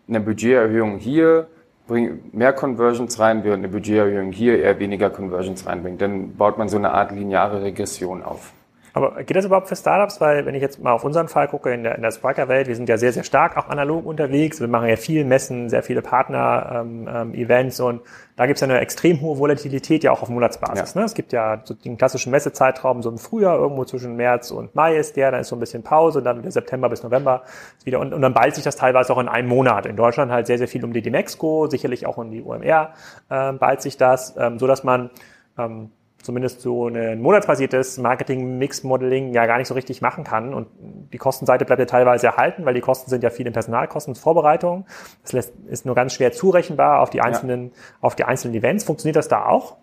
[0.07, 1.47] eine Budgeterhöhung hier
[1.87, 6.01] bringt mehr Conversions rein, während eine Budgeterhöhung hier eher weniger Conversions reinbringt.
[6.01, 8.53] Dann baut man so eine Art lineare Regression auf.
[8.93, 10.19] Aber geht das überhaupt für Startups?
[10.21, 12.75] Weil wenn ich jetzt mal auf unseren Fall gucke in der, in der Spriker-Welt, wir
[12.75, 14.59] sind ja sehr, sehr stark auch analog unterwegs.
[14.59, 18.01] Wir machen ja viel Messen, sehr viele Partner-Events ähm, ähm, und
[18.39, 20.93] da gibt es ja eine extrem hohe Volatilität ja auch auf Monatsbasis.
[20.93, 21.01] Ja.
[21.01, 21.05] Ne?
[21.05, 24.95] Es gibt ja so den klassischen Messezeitraum, so im Frühjahr, irgendwo zwischen März und Mai
[24.95, 27.43] ist der, dann ist so ein bisschen Pause und dann wieder September bis November
[27.83, 29.85] wieder und, und dann ballt sich das teilweise auch in einem Monat.
[29.85, 32.93] In Deutschland halt sehr, sehr viel um die Demexco, sicherlich auch um die OMR
[33.29, 35.09] ähm, ballt sich das, ähm, so dass man
[35.57, 35.91] ähm,
[36.29, 40.53] zumindest so ein monatsbasiertes Marketing-Mix-Modeling ja gar nicht so richtig machen kann.
[40.53, 40.67] Und
[41.11, 44.85] die Kostenseite bleibt ja teilweise erhalten, weil die Kosten sind ja viel in Personalkosten, Vorbereitung.
[45.23, 47.71] Das lässt, ist nur ganz schwer zurechenbar auf die einzelnen, ja.
[48.01, 48.83] auf die einzelnen Events.
[48.83, 49.77] Funktioniert das da auch?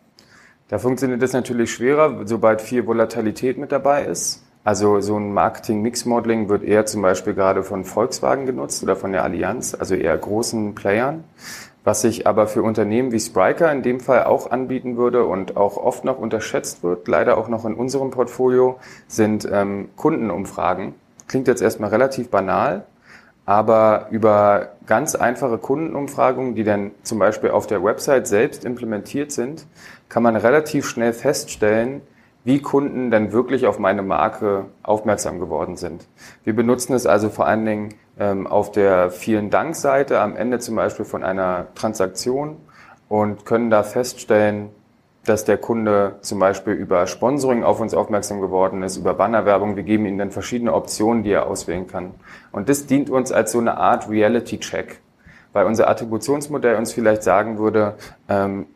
[0.68, 4.44] Da funktioniert das natürlich schwerer, sobald viel Volatilität mit dabei ist.
[4.62, 9.24] Also so ein Marketing-Mix-Modeling wird eher zum Beispiel gerade von Volkswagen genutzt oder von der
[9.24, 11.24] Allianz, also eher großen Playern.
[11.86, 15.76] Was sich aber für Unternehmen wie Spriker in dem Fall auch anbieten würde und auch
[15.76, 20.94] oft noch unterschätzt wird, leider auch noch in unserem Portfolio, sind ähm, Kundenumfragen.
[21.28, 22.86] Klingt jetzt erstmal relativ banal,
[23.44, 29.64] aber über ganz einfache Kundenumfragungen, die dann zum Beispiel auf der Website selbst implementiert sind,
[30.08, 32.00] kann man relativ schnell feststellen,
[32.42, 36.08] wie Kunden dann wirklich auf meine Marke aufmerksam geworden sind.
[36.42, 41.04] Wir benutzen es also vor allen Dingen auf der vielen Dank-Seite am Ende zum Beispiel
[41.04, 42.56] von einer Transaktion
[43.10, 44.70] und können da feststellen,
[45.26, 49.76] dass der Kunde zum Beispiel über Sponsoring auf uns aufmerksam geworden ist, über Bannerwerbung.
[49.76, 52.14] Wir geben ihm dann verschiedene Optionen, die er auswählen kann.
[52.52, 55.00] Und das dient uns als so eine Art Reality-Check,
[55.52, 57.94] weil unser Attributionsmodell uns vielleicht sagen würde,
[58.28, 58.66] ähm,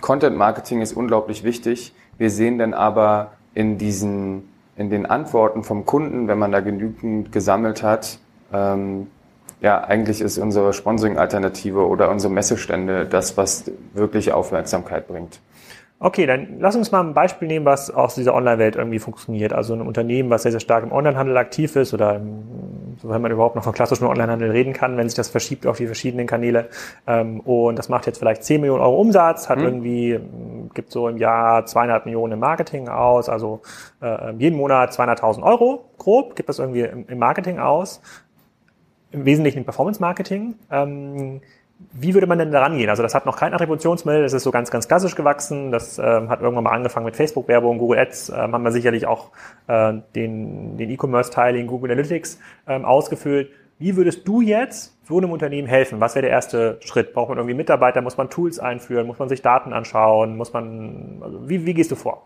[0.00, 1.92] Content Marketing ist unglaublich wichtig.
[2.16, 7.32] Wir sehen dann aber in diesen, in den Antworten vom Kunden, wenn man da genügend
[7.32, 8.20] gesammelt hat,
[8.52, 9.08] ähm,
[9.60, 15.40] ja, eigentlich ist unsere Sponsoring-Alternative oder unsere Messestände das, was wirklich Aufmerksamkeit bringt.
[16.00, 19.52] Okay, dann lass uns mal ein Beispiel nehmen, was aus dieser Online-Welt irgendwie funktioniert.
[19.52, 22.20] Also ein Unternehmen, was sehr, sehr stark im Onlinehandel aktiv ist oder
[23.02, 25.86] wenn man überhaupt noch von klassischem Onlinehandel reden kann, wenn sich das verschiebt auf die
[25.86, 26.68] verschiedenen Kanäle.
[27.08, 29.64] Ähm, und das macht jetzt vielleicht 10 Millionen Euro Umsatz, hat mhm.
[29.64, 30.20] irgendwie,
[30.72, 33.62] gibt so im Jahr 200 Millionen im Marketing aus, also
[34.00, 38.00] äh, jeden Monat 200.000 Euro grob, gibt das irgendwie im, Marketing aus.
[39.10, 40.54] Im Wesentlichen Performance-Marketing.
[40.70, 41.40] Ähm,
[41.92, 42.90] wie würde man denn da rangehen?
[42.90, 45.70] Also das hat noch kein Attributionsmodell, das ist so ganz, ganz klassisch gewachsen.
[45.70, 49.30] Das ähm, hat irgendwann mal angefangen mit Facebook-Werbung, Google Ads, ähm, haben wir sicherlich auch
[49.68, 53.50] äh, den, den E-Commerce-Teil in Google Analytics ähm, ausgefüllt.
[53.78, 56.00] Wie würdest du jetzt so einem Unternehmen helfen?
[56.00, 57.14] Was wäre der erste Schritt?
[57.14, 58.02] Braucht man irgendwie Mitarbeiter?
[58.02, 59.06] Muss man Tools einführen?
[59.06, 60.36] Muss man sich Daten anschauen?
[60.36, 62.24] Muss man, also wie, wie gehst du vor?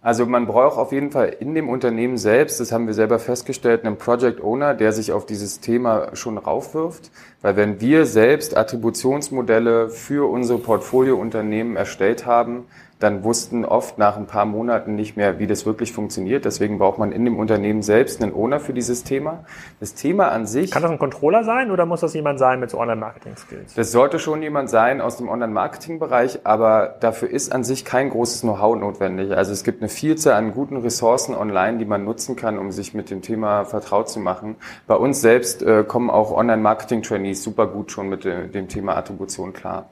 [0.00, 3.84] Also man braucht auf jeden Fall in dem Unternehmen selbst, das haben wir selber festgestellt,
[3.84, 7.10] einen Project Owner, der sich auf dieses Thema schon raufwirft.
[7.42, 12.66] Weil wenn wir selbst Attributionsmodelle für unsere Portfoliounternehmen erstellt haben,
[12.98, 16.44] dann wussten oft nach ein paar Monaten nicht mehr, wie das wirklich funktioniert.
[16.44, 19.44] Deswegen braucht man in dem Unternehmen selbst einen Owner für dieses Thema.
[19.78, 20.70] Das Thema an sich.
[20.70, 23.74] Kann das ein Controller sein oder muss das jemand sein mit so Online-Marketing-Skills?
[23.74, 28.40] Das sollte schon jemand sein aus dem Online-Marketing-Bereich, aber dafür ist an sich kein großes
[28.40, 29.36] Know-how notwendig.
[29.36, 32.94] Also es gibt eine Vielzahl an guten Ressourcen online, die man nutzen kann, um sich
[32.94, 34.56] mit dem Thema vertraut zu machen.
[34.86, 39.52] Bei uns selbst äh, kommen auch Online-Marketing-Trainees super gut schon mit äh, dem Thema Attribution
[39.52, 39.88] klar.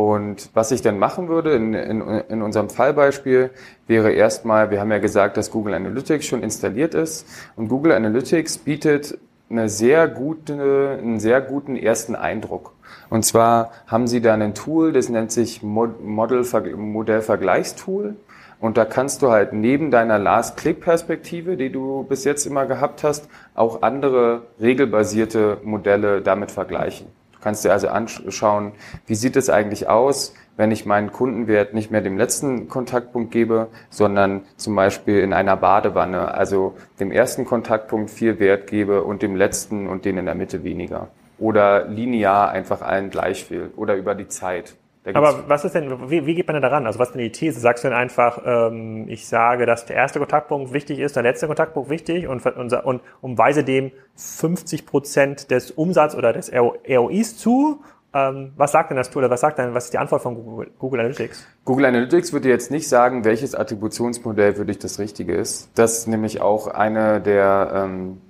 [0.00, 3.50] Und was ich dann machen würde in, in, in unserem Fallbeispiel
[3.86, 8.56] wäre erstmal, wir haben ja gesagt, dass Google Analytics schon installiert ist und Google Analytics
[8.58, 9.18] bietet
[9.50, 12.72] eine sehr gute, einen sehr guten ersten Eindruck.
[13.10, 18.16] Und zwar haben sie da ein Tool, das nennt sich Model, Modellvergleichstool.
[18.58, 23.28] Und da kannst du halt neben deiner Last-Click-Perspektive, die du bis jetzt immer gehabt hast,
[23.54, 27.19] auch andere regelbasierte Modelle damit vergleichen.
[27.40, 28.72] Kannst dir also anschauen,
[29.06, 33.68] wie sieht es eigentlich aus, wenn ich meinen Kundenwert nicht mehr dem letzten Kontaktpunkt gebe,
[33.88, 39.36] sondern zum Beispiel in einer Badewanne, also dem ersten Kontaktpunkt viel Wert gebe und dem
[39.36, 41.08] letzten und den in der Mitte weniger.
[41.38, 44.74] Oder linear einfach allen gleich viel oder über die Zeit.
[45.14, 46.86] Aber was ist denn, wie, wie geht man denn daran?
[46.86, 47.58] Also was ist denn die These?
[47.58, 51.46] Sagst du denn einfach, ähm, ich sage, dass der erste Kontaktpunkt wichtig ist, der letzte
[51.46, 57.82] Kontaktpunkt wichtig und, und, und umweise dem 50 Prozent des Umsatz oder des ROIs zu?
[58.12, 60.34] Ähm, was sagt denn das Tool oder was sagt denn, was ist die Antwort von
[60.34, 61.46] Google, Google Analytics?
[61.64, 65.70] Google Analytics würde jetzt nicht sagen, welches Attributionsmodell für dich das Richtige ist.
[65.76, 68.20] Das ist nämlich auch eine der ähm,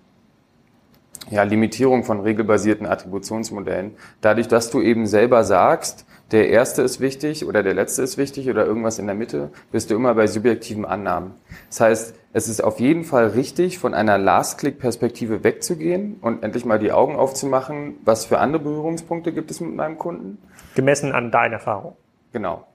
[1.30, 3.96] ja, Limitierungen von regelbasierten Attributionsmodellen.
[4.20, 8.48] Dadurch, dass du eben selber sagst, der erste ist wichtig oder der letzte ist wichtig
[8.48, 11.32] oder irgendwas in der Mitte, bist du immer bei subjektiven Annahmen.
[11.68, 16.78] Das heißt, es ist auf jeden Fall richtig, von einer Last-Click-Perspektive wegzugehen und endlich mal
[16.78, 20.38] die Augen aufzumachen, was für andere Berührungspunkte gibt es mit meinem Kunden.
[20.76, 21.96] Gemessen an deiner Erfahrung.
[22.32, 22.66] Genau.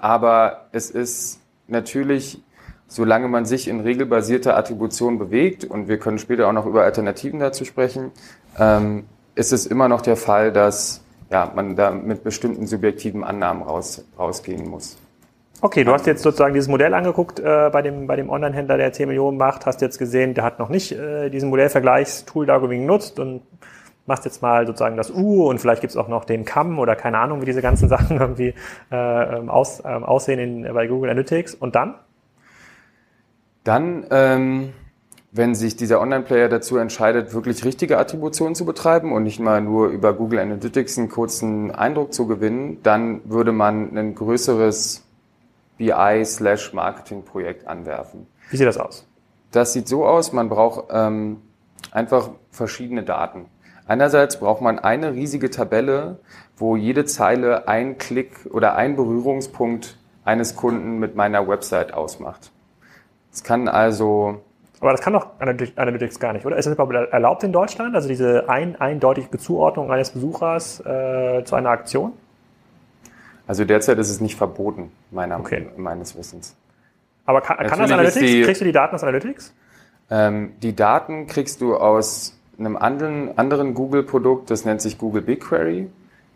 [0.00, 2.42] Aber es ist natürlich,
[2.88, 7.38] solange man sich in regelbasierter Attribution bewegt, und wir können später auch noch über Alternativen
[7.38, 8.10] dazu sprechen,
[8.58, 9.04] ähm,
[9.36, 14.04] ist es immer noch der Fall, dass ja, man da mit bestimmten subjektiven Annahmen raus,
[14.18, 14.98] rausgehen muss.
[15.62, 18.92] Okay, du hast jetzt sozusagen dieses Modell angeguckt äh, bei dem, bei dem Online-Händler, der
[18.92, 23.20] 10 Millionen macht, hast jetzt gesehen, der hat noch nicht äh, diesen Modellvergleichstool da genutzt
[23.20, 23.42] und
[24.06, 27.18] machst jetzt mal sozusagen das U und vielleicht gibt's auch noch den CAM oder keine
[27.18, 28.54] Ahnung, wie diese ganzen Sachen irgendwie
[28.90, 31.54] äh, ähm, aus, äh, aussehen in, bei Google Analytics.
[31.54, 31.94] Und dann?
[33.62, 34.72] Dann ähm,
[35.32, 39.88] wenn sich dieser Online-Player dazu entscheidet, wirklich richtige Attributionen zu betreiben und nicht mal nur
[39.88, 45.04] über Google Analytics einen kurzen Eindruck zu gewinnen, dann würde man ein größeres
[45.78, 48.26] BI-Marketing-Projekt anwerfen.
[48.50, 49.06] Wie sieht das aus?
[49.52, 51.38] Das sieht so aus, man braucht ähm,
[51.92, 53.46] einfach verschiedene Daten.
[53.86, 56.18] Einerseits braucht man eine riesige Tabelle,
[56.56, 62.52] wo jede Zeile ein Klick oder ein Berührungspunkt eines Kunden mit meiner Website ausmacht.
[63.32, 64.42] Es kann also
[64.80, 66.56] aber das kann doch Analytics gar nicht, oder?
[66.56, 67.94] Ist das überhaupt erlaubt in Deutschland?
[67.94, 72.12] Also diese ein, eindeutige Zuordnung eines Besuchers äh, zu einer Aktion?
[73.46, 75.66] Also derzeit ist es nicht verboten, meiner, okay.
[75.76, 76.56] meines Wissens.
[77.26, 78.20] Aber kann, kann das Analytics?
[78.20, 79.52] Die, kriegst du die Daten aus Analytics?
[80.10, 85.88] Ähm, die Daten kriegst du aus einem anderen, anderen Google-Produkt, das nennt sich Google BigQuery.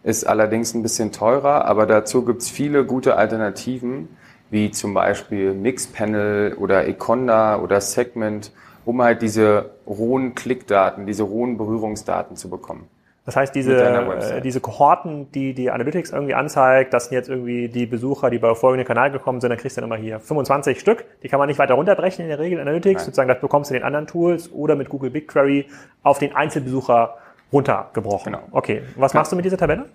[0.03, 4.09] ist allerdings ein bisschen teurer, aber dazu gibt's viele gute Alternativen,
[4.55, 8.53] wie zum Beispiel Mixpanel oder Econda oder Segment,
[8.85, 12.89] um halt diese rohen Klickdaten, diese rohen Berührungsdaten zu bekommen.
[13.27, 17.69] Das heißt, diese, äh, diese Kohorten, die die Analytics irgendwie anzeigt, das sind jetzt irgendwie
[17.69, 20.79] die Besucher, die bei folgenden Kanal gekommen sind, dann kriegst du dann immer hier 25
[20.79, 21.05] Stück.
[21.23, 23.01] Die kann man nicht weiter runterbrechen in der Regel Analytics.
[23.01, 23.05] Nein.
[23.07, 25.67] Sozusagen, das bekommst du in den anderen Tools oder mit Google BigQuery
[26.05, 27.17] auf den Einzelbesucher
[27.53, 28.35] runtergebrochen.
[28.35, 28.45] Genau.
[28.53, 28.83] Okay.
[28.97, 29.21] Was Kann.
[29.21, 29.87] machst du mit dieser Tabelle?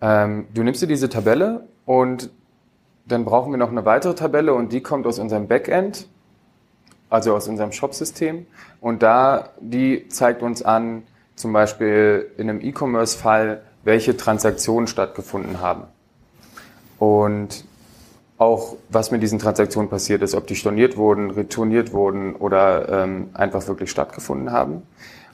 [0.00, 2.30] Ähm, du nimmst dir diese Tabelle und
[3.06, 6.06] dann brauchen wir noch eine weitere Tabelle und die kommt aus unserem Backend,
[7.08, 8.46] also aus unserem Shop-System.
[8.80, 11.02] Und da, die zeigt uns an,
[11.34, 15.84] zum Beispiel in einem E-Commerce-Fall, welche Transaktionen stattgefunden haben.
[16.98, 17.64] Und
[18.38, 23.30] auch, was mit diesen Transaktionen passiert ist, ob die storniert wurden, retourniert wurden oder ähm,
[23.34, 24.82] einfach wirklich stattgefunden haben.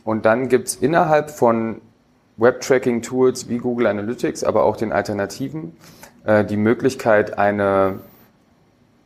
[0.05, 1.81] Und dann gibt's innerhalb von
[2.37, 5.77] Web-Tracking-Tools wie Google Analytics, aber auch den Alternativen,
[6.25, 8.01] äh, die Möglichkeit, eine,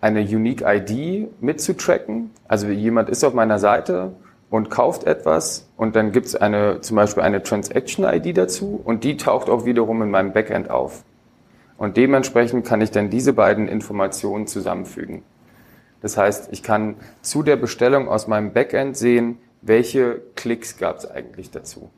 [0.00, 2.30] eine Unique ID mitzutracken.
[2.48, 4.12] Also jemand ist auf meiner Seite
[4.50, 9.48] und kauft etwas und dann gibt's eine, zum Beispiel eine Transaction-ID dazu und die taucht
[9.48, 11.04] auch wiederum in meinem Backend auf.
[11.78, 15.22] Und dementsprechend kann ich dann diese beiden Informationen zusammenfügen.
[16.02, 21.10] Das heißt, ich kann zu der Bestellung aus meinem Backend sehen, welche Klicks gab es
[21.10, 21.90] eigentlich dazu?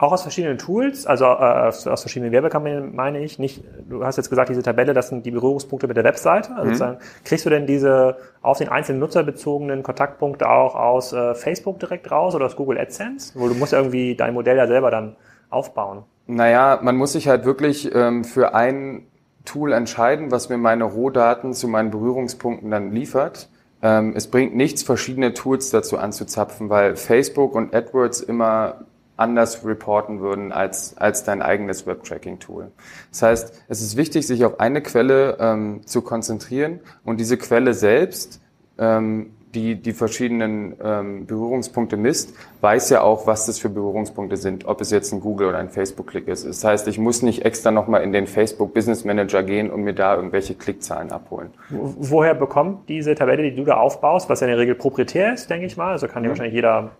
[0.00, 3.38] Auch aus verschiedenen Tools, also äh, aus, aus, verschiedenen Werbekampagnen meine ich.
[3.38, 6.56] Nicht, du hast jetzt gesagt, diese Tabelle, das sind die Berührungspunkte mit der Webseite.
[6.56, 6.96] Also mhm.
[7.22, 12.10] kriegst du denn diese auf den einzelnen Nutzer bezogenen Kontaktpunkte auch aus äh, Facebook direkt
[12.10, 13.38] raus oder aus Google AdSense?
[13.38, 15.16] Wo du musst irgendwie dein Modell ja selber dann
[15.50, 16.04] aufbauen.
[16.26, 19.02] Naja, man muss sich halt wirklich ähm, für ein
[19.44, 23.50] Tool entscheiden, was mir meine Rohdaten zu meinen Berührungspunkten dann liefert.
[23.82, 28.86] Ähm, es bringt nichts, verschiedene Tools dazu anzuzapfen, weil Facebook und AdWords immer
[29.20, 32.70] anders reporten würden als, als dein eigenes Web-Tracking-Tool.
[33.10, 37.74] Das heißt, es ist wichtig, sich auf eine Quelle ähm, zu konzentrieren und diese Quelle
[37.74, 38.40] selbst
[38.78, 44.64] ähm, die die verschiedenen ähm, Berührungspunkte misst, weiß ja auch, was das für Berührungspunkte sind,
[44.66, 46.46] ob es jetzt ein Google oder ein Facebook-Klick ist.
[46.46, 49.94] Das heißt, ich muss nicht extra nochmal in den Facebook Business Manager gehen und mir
[49.94, 51.50] da irgendwelche Klickzahlen abholen.
[51.68, 55.50] Woher bekommt diese Tabelle, die du da aufbaust, was ja in der Regel proprietär ist,
[55.50, 56.32] denke ich mal, also kann ja mhm.
[56.32, 56.92] wahrscheinlich jeder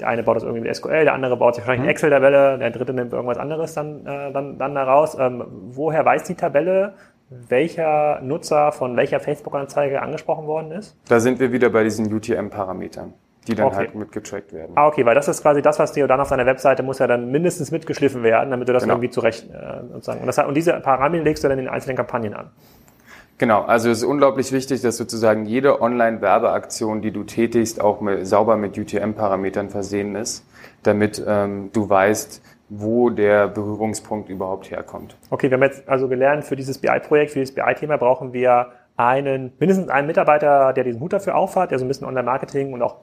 [0.00, 1.90] der eine baut das irgendwie mit SQL, der andere baut sich wahrscheinlich eine mhm.
[1.90, 5.16] Excel-Tabelle, der dritte nimmt irgendwas anderes dann, äh, dann, dann daraus.
[5.18, 6.94] Ähm, woher weiß die Tabelle,
[7.30, 10.96] welcher Nutzer von welcher Facebook-Anzeige angesprochen worden ist?
[11.08, 13.14] Da sind wir wieder bei diesen UTM-Parametern,
[13.46, 13.76] die dann okay.
[13.76, 14.72] halt mitgetrackt werden.
[14.74, 17.06] Ah, okay, weil das ist quasi das, was dir dann auf deiner Webseite muss ja
[17.06, 18.94] dann mindestens mitgeschliffen werden, damit du das genau.
[18.94, 20.20] irgendwie zurecht äh, sozusagen.
[20.20, 22.50] Und, das, und diese Parameter legst du dann in den einzelnen Kampagnen an.
[23.36, 28.26] Genau, also es ist unglaublich wichtig, dass sozusagen jede Online-Werbeaktion, die du tätigst, auch mit,
[28.26, 30.46] sauber mit UTM-Parametern versehen ist,
[30.84, 35.16] damit ähm, du weißt, wo der Berührungspunkt überhaupt herkommt.
[35.30, 39.52] Okay, wir haben jetzt also gelernt, für dieses BI-Projekt, für dieses BI-Thema brauchen wir einen,
[39.58, 42.96] mindestens einen Mitarbeiter, der diesen Hut dafür aufhat, der so ein bisschen Online-Marketing und auch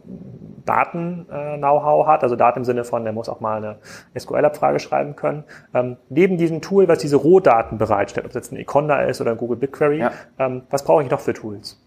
[0.65, 3.77] Daten-Know-how hat, also Daten im Sinne von, der muss auch mal eine
[4.17, 5.43] SQL-Abfrage schreiben können.
[5.73, 9.31] Ähm, neben diesem Tool, was diese Rohdaten bereitstellt, ob es jetzt ein Econda ist oder
[9.31, 10.11] ein Google BigQuery, ja.
[10.39, 11.81] ähm, was brauche ich noch für Tools?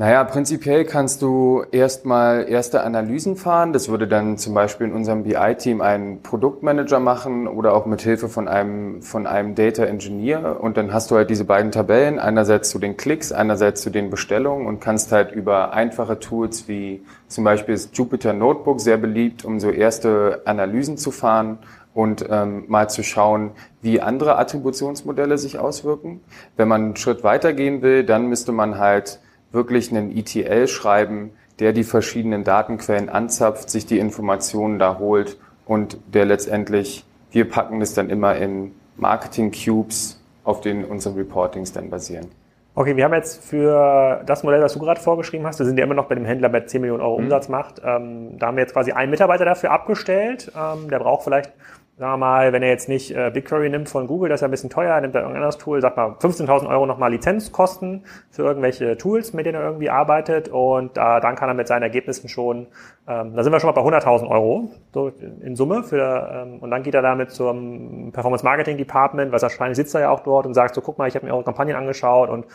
[0.00, 3.72] Naja, prinzipiell kannst du erstmal erste Analysen fahren.
[3.72, 8.28] Das würde dann zum Beispiel in unserem BI-Team ein Produktmanager machen oder auch mit Hilfe
[8.28, 10.60] von einem, von einem Data Engineer.
[10.60, 14.08] Und dann hast du halt diese beiden Tabellen, einerseits zu den Klicks, einerseits zu den
[14.08, 19.44] Bestellungen und kannst halt über einfache Tools wie zum Beispiel das Jupyter Notebook sehr beliebt,
[19.44, 21.58] um so erste Analysen zu fahren
[21.92, 23.50] und ähm, mal zu schauen,
[23.82, 26.20] wie andere Attributionsmodelle sich auswirken.
[26.56, 29.18] Wenn man einen Schritt weitergehen will, dann müsste man halt
[29.52, 35.98] wirklich einen ETL schreiben, der die verschiedenen Datenquellen anzapft, sich die Informationen da holt und
[36.12, 41.90] der letztendlich, wir packen das dann immer in Marketing Cubes, auf denen unsere Reportings dann
[41.90, 42.28] basieren.
[42.74, 45.84] Okay, wir haben jetzt für das Modell, was du gerade vorgeschrieben hast, wir sind ja
[45.84, 47.24] immer noch bei dem Händler, der 10 Millionen Euro mhm.
[47.24, 50.52] Umsatz macht, ähm, da haben wir jetzt quasi einen Mitarbeiter dafür abgestellt.
[50.56, 51.52] Ähm, der braucht vielleicht
[51.98, 54.48] sagen wir mal, wenn er jetzt nicht äh, BigQuery nimmt von Google, das ist ja
[54.48, 58.44] ein bisschen teuer, nimmt er irgendein anderes Tool, sagt mal 15.000 Euro nochmal Lizenzkosten für
[58.44, 62.28] irgendwelche Tools, mit denen er irgendwie arbeitet und äh, dann kann er mit seinen Ergebnissen
[62.28, 62.68] schon,
[63.08, 66.70] ähm, da sind wir schon mal bei 100.000 Euro so in Summe für, ähm, und
[66.70, 70.46] dann geht er damit zum Performance Marketing Department, weil wahrscheinlich sitzt er ja auch dort
[70.46, 72.46] und sagt so, guck mal, ich habe mir eure Kampagnen angeschaut und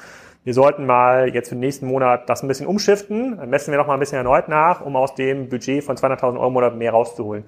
[0.46, 3.78] wir sollten mal jetzt für den nächsten Monat das ein bisschen umschiften, dann messen wir
[3.78, 6.92] noch mal ein bisschen erneut nach, um aus dem Budget von 200.000 Euro oder mehr
[6.92, 7.44] rauszuholen.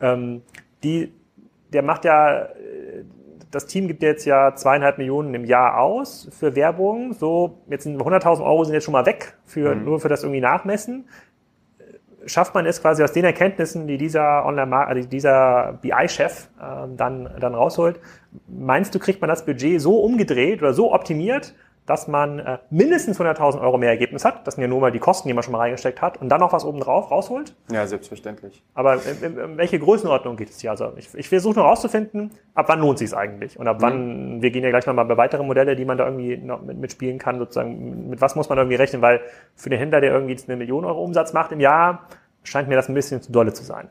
[0.00, 0.42] Ähm,
[0.82, 1.12] die
[1.72, 3.04] der macht ja, äh,
[3.50, 7.12] das Team gibt jetzt ja zweieinhalb Millionen im Jahr aus für Werbung.
[7.12, 9.84] So, jetzt sind 100.000 Euro sind jetzt schon mal weg für, mhm.
[9.84, 11.08] nur für das irgendwie Nachmessen.
[12.26, 17.30] schafft man es quasi aus den Erkenntnissen, die dieser Online, also dieser BI-Chef äh, dann,
[17.40, 18.00] dann rausholt.
[18.48, 21.54] Meinst du, kriegt man das Budget so umgedreht oder so optimiert,
[21.86, 24.46] dass man äh, mindestens 100.000 Euro mehr Ergebnis hat.
[24.46, 26.20] Das sind ja nur mal die Kosten, die man schon mal reingesteckt hat.
[26.20, 27.54] Und dann noch was obendrauf rausholt.
[27.70, 28.62] Ja, selbstverständlich.
[28.74, 30.72] Aber in, in, in welche Größenordnung geht es hier?
[30.72, 33.58] Also ich, ich versuche nur rauszufinden, ab wann lohnt sich eigentlich?
[33.58, 33.82] Und ab mhm.
[33.82, 36.76] wann, wir gehen ja gleich nochmal bei weiteren Modelle, die man da irgendwie noch mit,
[36.78, 39.00] mitspielen kann, sozusagen, mit was muss man irgendwie rechnen?
[39.00, 39.20] Weil
[39.54, 42.08] für den Händler, der irgendwie eine Million Euro Umsatz macht im Jahr,
[42.42, 43.88] scheint mir das ein bisschen zu dolle zu sein.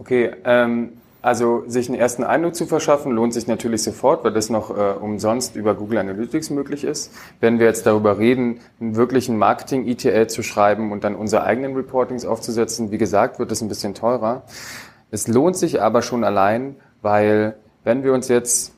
[0.00, 4.50] Okay, ähm, also sich einen ersten Eindruck zu verschaffen, lohnt sich natürlich sofort, weil das
[4.50, 7.12] noch äh, umsonst über Google Analytics möglich ist.
[7.40, 12.24] Wenn wir jetzt darüber reden, einen wirklichen Marketing-ETL zu schreiben und dann unsere eigenen Reportings
[12.24, 14.42] aufzusetzen, wie gesagt, wird es ein bisschen teurer.
[15.10, 18.72] Es lohnt sich aber schon allein, weil wenn wir uns jetzt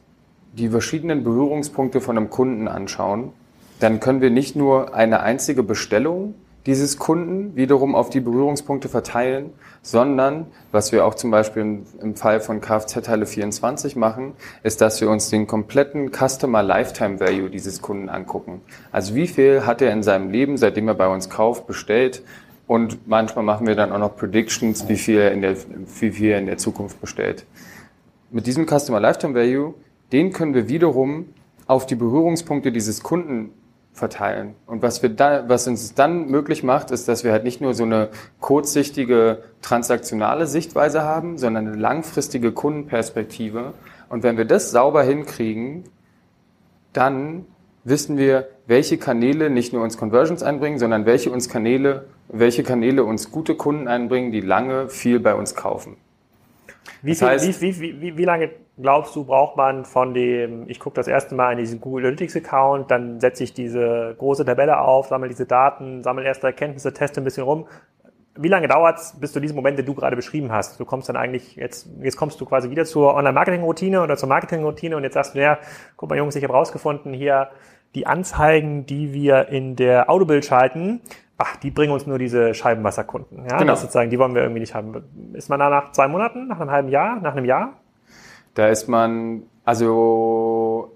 [0.53, 3.33] die verschiedenen Berührungspunkte von einem Kunden anschauen,
[3.81, 6.35] dann können wir nicht nur eine einzige Bestellung
[6.66, 9.51] dieses Kunden wiederum auf die Berührungspunkte verteilen,
[9.83, 15.09] sondern was wir auch zum Beispiel im, Fall von Kfz-Teile 24 machen, ist, dass wir
[15.09, 18.61] uns den kompletten Customer Lifetime Value dieses Kunden angucken.
[18.92, 22.23] Also wie viel hat er in seinem Leben, seitdem er bei uns kauft, bestellt
[22.66, 26.31] und manchmal machen wir dann auch noch Predictions, wie viel er in der, wie viel
[26.31, 27.46] er in der Zukunft bestellt.
[28.31, 29.75] Mit diesem Customer Lifetime Value,
[30.12, 31.27] den können wir wiederum
[31.66, 33.51] auf die Berührungspunkte dieses Kunden
[34.00, 34.56] verteilen.
[34.66, 37.74] Und was wir da, was uns dann möglich macht, ist, dass wir halt nicht nur
[37.74, 38.08] so eine
[38.40, 43.74] kurzsichtige transaktionale Sichtweise haben, sondern eine langfristige Kundenperspektive.
[44.08, 45.84] Und wenn wir das sauber hinkriegen,
[46.92, 47.46] dann
[47.84, 53.04] wissen wir, welche Kanäle nicht nur uns Conversions einbringen, sondern welche uns Kanäle, welche Kanäle
[53.04, 55.96] uns gute Kunden einbringen, die lange viel bei uns kaufen.
[57.02, 58.50] Wie, viel, heißt, wie, wie, wie, wie lange
[58.82, 62.36] glaubst du, braucht man von dem, ich gucke das erste Mal in diesen Google Analytics
[62.36, 67.20] Account, dann setze ich diese große Tabelle auf, sammle diese Daten, sammle erste Erkenntnisse, teste
[67.20, 67.66] ein bisschen rum.
[68.36, 70.78] Wie lange dauert es bis zu diesem Moment, den du gerade beschrieben hast?
[70.78, 74.96] Du kommst dann eigentlich, jetzt, jetzt kommst du quasi wieder zur Online-Marketing-Routine oder zur Marketing-Routine
[74.96, 75.58] und jetzt sagst du, ja,
[75.96, 77.50] guck mal Jungs, ich habe rausgefunden, hier
[77.94, 81.00] die Anzeigen, die wir in der Autobild schalten,
[81.38, 83.46] ach, die bringen uns nur diese Scheibenwasserkunden.
[83.48, 83.58] Ja?
[83.58, 83.72] Genau.
[83.72, 85.32] Das sozusagen, die wollen wir irgendwie nicht haben.
[85.32, 87.79] Ist man da nach zwei Monaten, nach einem halben Jahr, nach einem Jahr?
[88.54, 90.92] Da ist man, also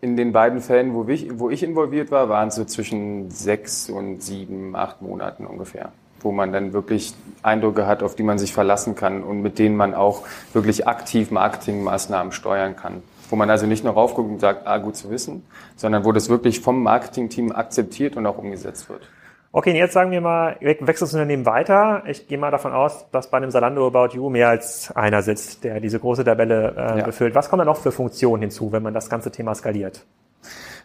[0.00, 3.90] in den beiden Fällen, wo ich, wo ich involviert war, waren es so zwischen sechs
[3.90, 8.52] und sieben, acht Monaten ungefähr, wo man dann wirklich Eindrücke hat, auf die man sich
[8.52, 13.02] verlassen kann und mit denen man auch wirklich aktiv Marketingmaßnahmen steuern kann.
[13.28, 15.44] Wo man also nicht nur raufguckt und sagt, ah, gut zu wissen,
[15.76, 19.08] sondern wo das wirklich vom Marketingteam akzeptiert und auch umgesetzt wird.
[19.52, 22.04] Okay, jetzt sagen wir mal, wechselst das Unternehmen weiter.
[22.06, 25.64] Ich gehe mal davon aus, dass bei einem Salando About You mehr als einer sitzt,
[25.64, 27.04] der diese große Tabelle äh, ja.
[27.04, 27.34] befüllt.
[27.34, 30.06] Was kommt da noch für Funktionen hinzu, wenn man das ganze Thema skaliert?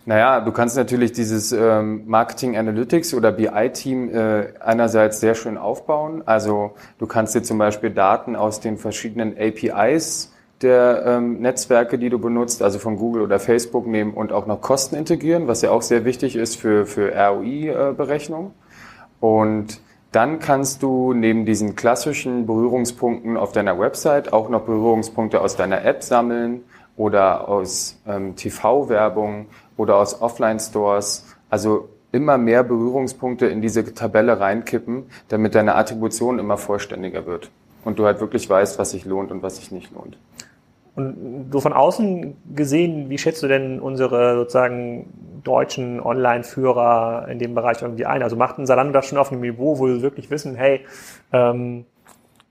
[0.07, 6.23] Naja, du kannst natürlich dieses ähm, Marketing Analytics oder BI-Team äh, einerseits sehr schön aufbauen.
[6.25, 12.09] Also du kannst dir zum Beispiel Daten aus den verschiedenen APIs der ähm, Netzwerke, die
[12.09, 15.71] du benutzt, also von Google oder Facebook nehmen und auch noch Kosten integrieren, was ja
[15.71, 18.47] auch sehr wichtig ist für, für ROI-Berechnung.
[18.47, 25.41] Äh, und dann kannst du neben diesen klassischen Berührungspunkten auf deiner Website auch noch Berührungspunkte
[25.41, 26.63] aus deiner App sammeln
[26.95, 31.25] oder aus ähm, TV-Werbung oder aus Offline-Stores.
[31.49, 37.51] Also immer mehr Berührungspunkte in diese Tabelle reinkippen, damit deine Attribution immer vollständiger wird
[37.83, 40.17] und du halt wirklich weißt, was sich lohnt und was sich nicht lohnt.
[40.95, 47.53] Und so von außen gesehen, wie schätzt du denn unsere sozusagen deutschen Online-Führer in dem
[47.53, 48.23] Bereich irgendwie ein?
[48.23, 50.85] Also macht ein Salando das schon auf einem Niveau, wo wir wirklich wissen, hey,
[51.33, 51.85] ähm,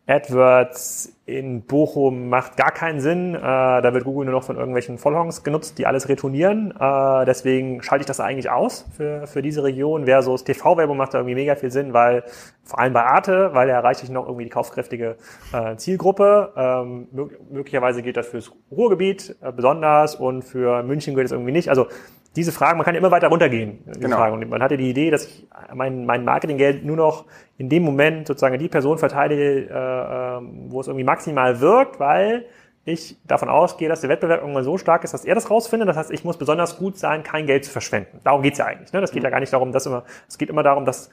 [0.06, 3.34] AdWords in Bochum macht gar keinen Sinn.
[3.34, 6.70] Äh, da wird Google nur noch von irgendwelchen Vollhongs genutzt, die alles retournieren.
[6.78, 10.04] Äh, deswegen schalte ich das eigentlich aus für, für diese Region.
[10.04, 12.24] Versus TV-Werbung macht da irgendwie mega viel Sinn, weil
[12.62, 15.16] vor allem bei Arte, weil da erreiche ich noch irgendwie die kaufkräftige
[15.54, 16.52] äh, Zielgruppe.
[16.56, 17.08] Ähm,
[17.50, 21.70] möglicherweise gilt das fürs Ruhrgebiet äh, besonders und für München gilt es irgendwie nicht.
[21.70, 21.86] Also
[22.36, 23.78] diese Fragen, man kann immer weiter runtergehen.
[23.98, 24.16] Genau.
[24.16, 24.34] Fragen.
[24.34, 27.26] Und man hatte die Idee, dass ich mein, mein Marketinggeld nur noch
[27.58, 32.46] in dem Moment sozusagen die Person verteidige, äh, äh, wo es irgendwie maximal wirkt, weil
[32.84, 35.88] ich davon ausgehe, dass der Wettbewerb irgendwann so stark ist, dass er das rausfindet.
[35.88, 38.20] Das heißt, ich muss besonders gut sein, kein Geld zu verschwenden.
[38.24, 38.92] Darum geht's ja eigentlich.
[38.92, 39.00] Ne?
[39.00, 41.10] Das geht ja gar nicht darum, dass immer, es geht immer darum, dass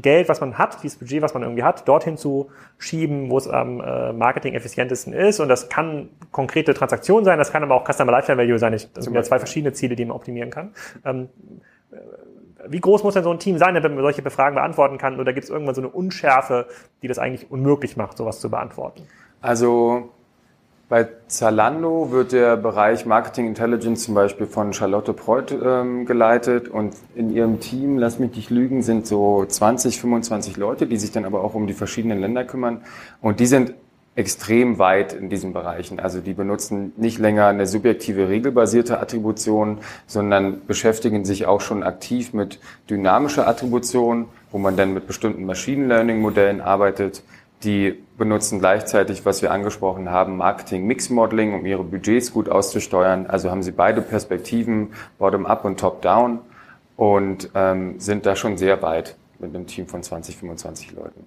[0.00, 3.48] Geld, was man hat, dieses Budget, was man irgendwie hat, dorthin zu schieben, wo es
[3.48, 5.40] am äh, Marketing effizientesten ist.
[5.40, 8.72] Und das kann konkrete Transaktion sein, das kann aber auch Customer Lifetime Value sein.
[8.72, 10.74] Das sind ja zwei verschiedene Ziele, die man optimieren kann.
[11.04, 11.28] Ähm,
[11.90, 11.96] äh,
[12.68, 15.20] wie groß muss denn so ein Team sein, damit man solche Befragen beantworten kann?
[15.20, 16.66] Oder gibt es irgendwann so eine Unschärfe,
[17.02, 19.02] die das eigentlich unmöglich macht, sowas zu beantworten?
[19.40, 20.10] Also
[20.88, 26.94] Bei Zalando wird der Bereich Marketing Intelligence zum Beispiel von Charlotte Preuth ähm, geleitet und
[27.16, 31.24] in ihrem Team, lass mich nicht lügen, sind so 20, 25 Leute, die sich dann
[31.24, 32.82] aber auch um die verschiedenen Länder kümmern
[33.20, 33.74] und die sind
[34.14, 35.98] extrem weit in diesen Bereichen.
[35.98, 42.32] Also die benutzen nicht länger eine subjektive regelbasierte Attribution, sondern beschäftigen sich auch schon aktiv
[42.32, 47.24] mit dynamischer Attribution, wo man dann mit bestimmten Machine Learning Modellen arbeitet
[47.64, 53.26] die benutzen gleichzeitig, was wir angesprochen haben, Marketing Mix Modeling, um ihre Budgets gut auszusteuern.
[53.26, 56.40] Also haben sie beide Perspektiven, Bottom-up und Top-down
[56.96, 61.26] und ähm, sind da schon sehr weit mit einem Team von 20, 25 Leuten.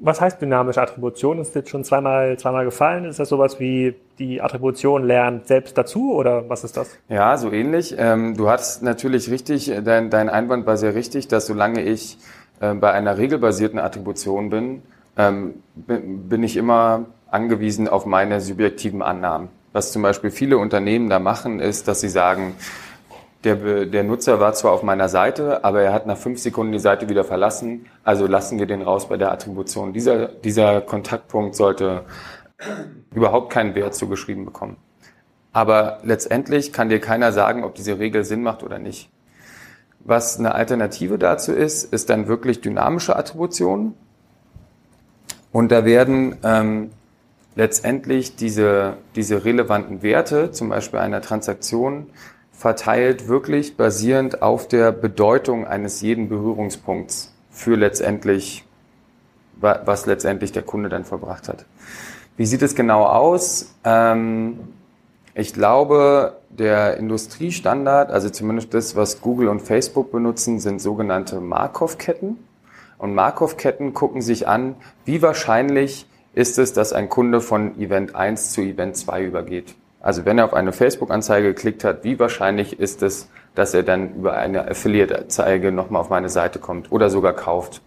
[0.00, 1.38] Was heißt dynamische Attribution?
[1.38, 3.04] Ist jetzt schon zweimal, zweimal gefallen.
[3.04, 6.96] Ist das sowas wie die Attribution lernt selbst dazu oder was ist das?
[7.10, 7.94] Ja, so ähnlich.
[7.98, 12.16] Ähm, du hast natürlich richtig, dein, dein Einwand war sehr richtig, dass solange ich
[12.60, 14.82] äh, bei einer regelbasierten Attribution bin,
[15.16, 19.48] ähm, bin ich immer angewiesen auf meine subjektiven Annahmen.
[19.72, 22.54] Was zum Beispiel viele Unternehmen da machen, ist, dass sie sagen,
[23.42, 26.78] der, der Nutzer war zwar auf meiner Seite, aber er hat nach fünf Sekunden die
[26.78, 29.92] Seite wieder verlassen, also lassen wir den raus bei der Attribution.
[29.92, 32.04] Dieser, dieser Kontaktpunkt sollte
[33.14, 34.76] überhaupt keinen Wert zugeschrieben bekommen.
[35.52, 39.10] Aber letztendlich kann dir keiner sagen, ob diese Regel Sinn macht oder nicht.
[40.00, 43.94] Was eine Alternative dazu ist, ist dann wirklich dynamische Attribution.
[45.54, 46.90] Und da werden ähm,
[47.54, 52.08] letztendlich diese, diese relevanten Werte, zum Beispiel einer Transaktion,
[52.50, 58.64] verteilt wirklich basierend auf der Bedeutung eines jeden Berührungspunkts für letztendlich,
[59.60, 61.66] was letztendlich der Kunde dann verbracht hat.
[62.36, 63.76] Wie sieht es genau aus?
[63.84, 64.58] Ähm,
[65.34, 72.38] ich glaube, der Industriestandard, also zumindest das, was Google und Facebook benutzen, sind sogenannte Markov-Ketten.
[73.04, 78.52] Und Markov-Ketten gucken sich an, wie wahrscheinlich ist es, dass ein Kunde von Event 1
[78.52, 79.74] zu Event 2 übergeht.
[80.00, 84.14] Also wenn er auf eine Facebook-Anzeige geklickt hat, wie wahrscheinlich ist es, dass er dann
[84.14, 87.82] über eine Affiliate-Anzeige nochmal auf meine Seite kommt oder sogar kauft.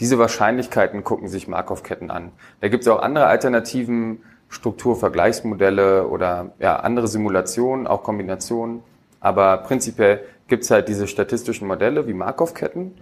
[0.00, 2.32] Diese Wahrscheinlichkeiten gucken sich Markov-Ketten an.
[2.62, 8.82] Da gibt es auch andere Alternativen, Strukturvergleichsmodelle oder ja, andere Simulationen, auch Kombinationen.
[9.20, 12.94] Aber prinzipiell gibt es halt diese statistischen Modelle wie Markov-Ketten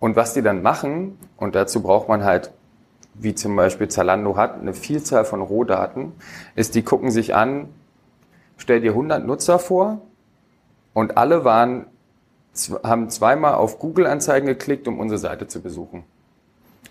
[0.00, 2.52] und was die dann machen, und dazu braucht man halt,
[3.14, 6.12] wie zum Beispiel Zalando hat, eine Vielzahl von Rohdaten,
[6.54, 7.68] ist, die gucken sich an,
[8.56, 10.00] stell dir 100 Nutzer vor
[10.94, 11.86] und alle waren,
[12.84, 16.04] haben zweimal auf Google-Anzeigen geklickt, um unsere Seite zu besuchen.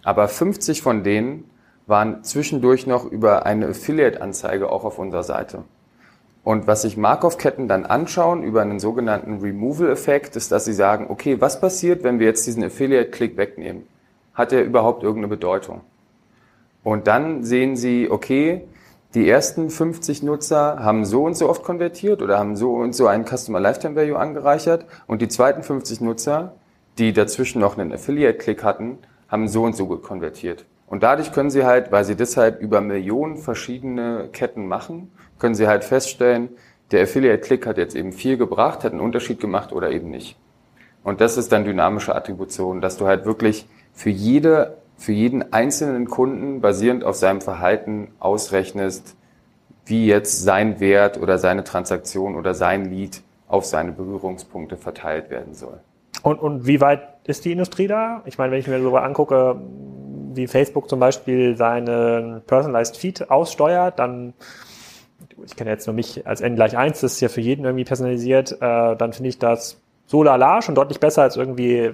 [0.04, 1.50] Aber 50 von denen
[1.88, 5.64] waren zwischendurch noch über eine Affiliate-Anzeige auch auf unserer Seite.
[6.48, 11.42] Und was sich Markov-Ketten dann anschauen über einen sogenannten Removal-Effekt, ist, dass sie sagen, okay,
[11.42, 13.86] was passiert, wenn wir jetzt diesen Affiliate-Klick wegnehmen?
[14.34, 15.82] Hat er überhaupt irgendeine Bedeutung?
[16.86, 18.62] Und dann sehen sie, okay,
[19.14, 23.08] die ersten 50 Nutzer haben so und so oft konvertiert oder haben so und so
[23.08, 26.54] einen Customer Lifetime Value angereichert und die zweiten 50 Nutzer,
[26.98, 30.64] die dazwischen noch einen Affiliate-Klick hatten, haben so und so konvertiert.
[30.86, 35.68] Und dadurch können sie halt, weil sie deshalb über Millionen verschiedene Ketten machen, können Sie
[35.68, 36.50] halt feststellen,
[36.92, 40.38] der Affiliate-Click hat jetzt eben viel gebracht, hat einen Unterschied gemacht oder eben nicht.
[41.04, 46.08] Und das ist dann dynamische Attribution, dass du halt wirklich für jede, für jeden einzelnen
[46.08, 49.16] Kunden basierend auf seinem Verhalten ausrechnest,
[49.86, 55.54] wie jetzt sein Wert oder seine Transaktion oder sein Lead auf seine Berührungspunkte verteilt werden
[55.54, 55.80] soll.
[56.24, 58.22] Und, und wie weit ist die Industrie da?
[58.26, 59.62] Ich meine, wenn ich mir so angucke,
[60.34, 64.34] wie Facebook zum Beispiel seinen Personalized Feed aussteuert, dann
[65.46, 67.86] ich kenne jetzt nur mich als n gleich 1, das ist ja für jeden irgendwie
[67.86, 71.94] personalisiert, äh, dann finde ich das so lala schon deutlich besser als irgendwie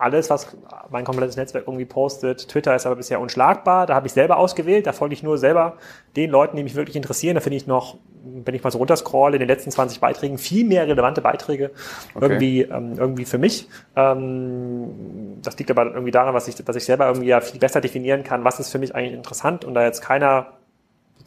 [0.00, 0.56] alles, was
[0.88, 2.48] mein komplettes Netzwerk irgendwie postet.
[2.48, 3.86] Twitter ist aber bisher unschlagbar.
[3.86, 4.86] Da habe ich selber ausgewählt.
[4.86, 5.76] Da folge ich nur selber
[6.16, 7.34] den Leuten, die mich wirklich interessieren.
[7.34, 10.66] Da finde ich noch, wenn ich mal so runterscrolle, in den letzten 20 Beiträgen viel
[10.66, 11.70] mehr relevante Beiträge
[12.14, 12.24] okay.
[12.24, 13.68] irgendwie, ähm, irgendwie für mich.
[13.94, 17.82] Ähm, das liegt aber irgendwie daran, was ich, dass ich selber irgendwie ja viel besser
[17.82, 20.46] definieren kann, was ist für mich eigentlich interessant und da jetzt keiner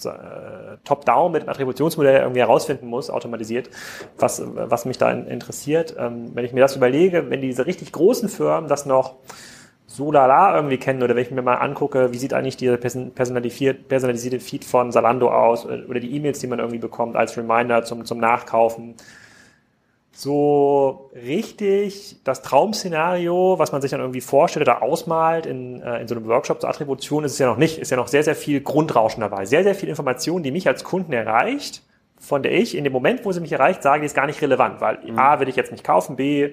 [0.05, 3.69] äh, top-down mit dem Attributionsmodell irgendwie herausfinden muss, automatisiert,
[4.17, 5.95] was, was mich da interessiert.
[5.97, 9.15] Ähm, wenn ich mir das überlege, wenn diese richtig großen Firmen das noch
[9.85, 14.39] so lala irgendwie kennen oder wenn ich mir mal angucke, wie sieht eigentlich dieser personalisierte
[14.39, 18.17] Feed von Salando aus oder die E-Mails, die man irgendwie bekommt als Reminder zum, zum
[18.17, 18.95] Nachkaufen,
[20.15, 26.07] so richtig das Traumszenario, was man sich dann irgendwie vorstellt oder ausmalt in, äh, in
[26.07, 27.79] so einem Workshop zur Attribution, ist es ja noch nicht.
[27.79, 29.45] Ist ja noch sehr, sehr viel Grundrauschen dabei.
[29.45, 31.81] Sehr, sehr viel Information, die mich als Kunden erreicht,
[32.19, 34.41] von der ich in dem Moment, wo sie mich erreicht, sage, die ist gar nicht
[34.41, 35.17] relevant, weil mhm.
[35.17, 36.51] A, will ich jetzt nicht kaufen, B,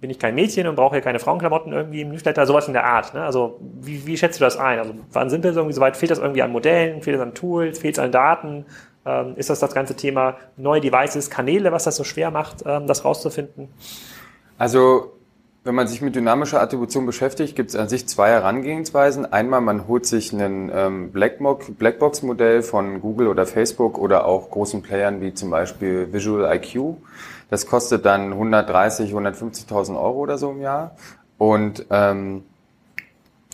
[0.00, 2.84] bin ich kein Mädchen und brauche hier keine Frauenklamotten irgendwie im Newsletter, sowas in der
[2.84, 3.14] Art.
[3.14, 3.22] Ne?
[3.22, 4.78] Also wie, wie schätzt du das ein?
[4.78, 5.96] Also wann sind wir so irgendwie so weit?
[5.96, 8.66] Fehlt das irgendwie an Modellen, fehlt es an Tools, fehlt es an Daten?
[9.06, 12.86] Ähm, ist das das ganze Thema neue Devices, Kanäle, was das so schwer macht, ähm,
[12.86, 13.68] das rauszufinden?
[14.58, 15.12] Also
[15.66, 19.32] wenn man sich mit dynamischer Attribution beschäftigt, gibt es an sich zwei Herangehensweisen.
[19.32, 25.20] Einmal, man holt sich ein ähm, Blackbox-Modell von Google oder Facebook oder auch großen Playern
[25.20, 26.98] wie zum Beispiel Visual IQ.
[27.50, 30.96] Das kostet dann 130, 150.000 Euro oder so im Jahr.
[31.36, 32.44] Und ähm,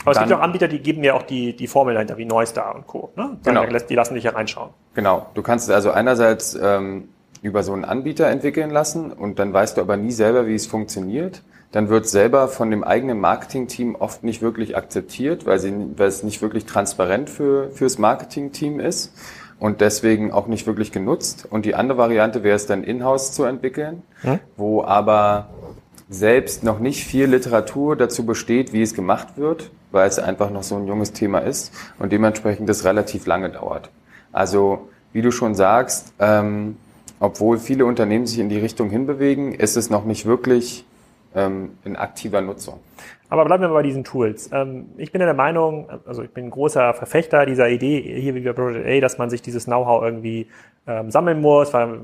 [0.05, 2.75] aber es gibt auch Anbieter, die geben ja auch die, die Formel dahinter, wie Neustar
[2.75, 3.13] und Co.
[3.17, 3.39] Ne?
[3.45, 3.65] Genau.
[3.67, 4.71] Die lassen dich ja reinschauen.
[4.95, 5.27] Genau.
[5.35, 7.09] Du kannst es also einerseits ähm,
[7.43, 10.67] über so einen Anbieter entwickeln lassen und dann weißt du aber nie selber, wie es
[10.67, 11.43] funktioniert
[11.73, 16.23] dann wird selber von dem eigenen Marketingteam oft nicht wirklich akzeptiert, weil, sie, weil es
[16.23, 19.15] nicht wirklich transparent für, fürs Marketingteam ist
[19.59, 21.49] und deswegen auch nicht wirklich genutzt.
[21.49, 24.39] Und die andere Variante wäre es dann in-house zu entwickeln, hm?
[24.57, 25.49] wo aber
[26.13, 30.63] selbst noch nicht viel Literatur dazu besteht, wie es gemacht wird, weil es einfach noch
[30.63, 33.91] so ein junges Thema ist und dementsprechend das relativ lange dauert.
[34.31, 36.77] Also wie du schon sagst, ähm,
[37.19, 40.85] obwohl viele Unternehmen sich in die Richtung hinbewegen, ist es noch nicht wirklich
[41.35, 42.81] ähm, in aktiver Nutzung.
[43.29, 44.51] Aber bleiben wir mal bei diesen Tools.
[44.53, 48.41] Ähm, ich bin der Meinung, also ich bin ein großer Verfechter dieser Idee hier wie
[48.41, 50.49] bei Project A, dass man sich dieses Know-how irgendwie
[50.87, 52.01] ähm, sammeln muss, weil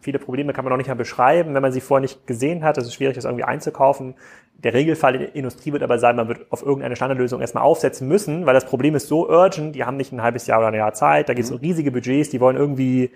[0.00, 2.78] viele Probleme kann man noch nicht mal beschreiben, wenn man sie vorher nicht gesehen hat.
[2.78, 4.14] Es ist schwierig, das irgendwie einzukaufen.
[4.56, 8.08] Der Regelfall in der Industrie wird aber sein, man wird auf irgendeine Standardlösung erstmal aufsetzen
[8.08, 10.74] müssen, weil das Problem ist so urgent, die haben nicht ein halbes Jahr oder ein
[10.74, 11.58] Jahr Zeit, da gibt es mhm.
[11.58, 13.10] riesige Budgets, die wollen irgendwie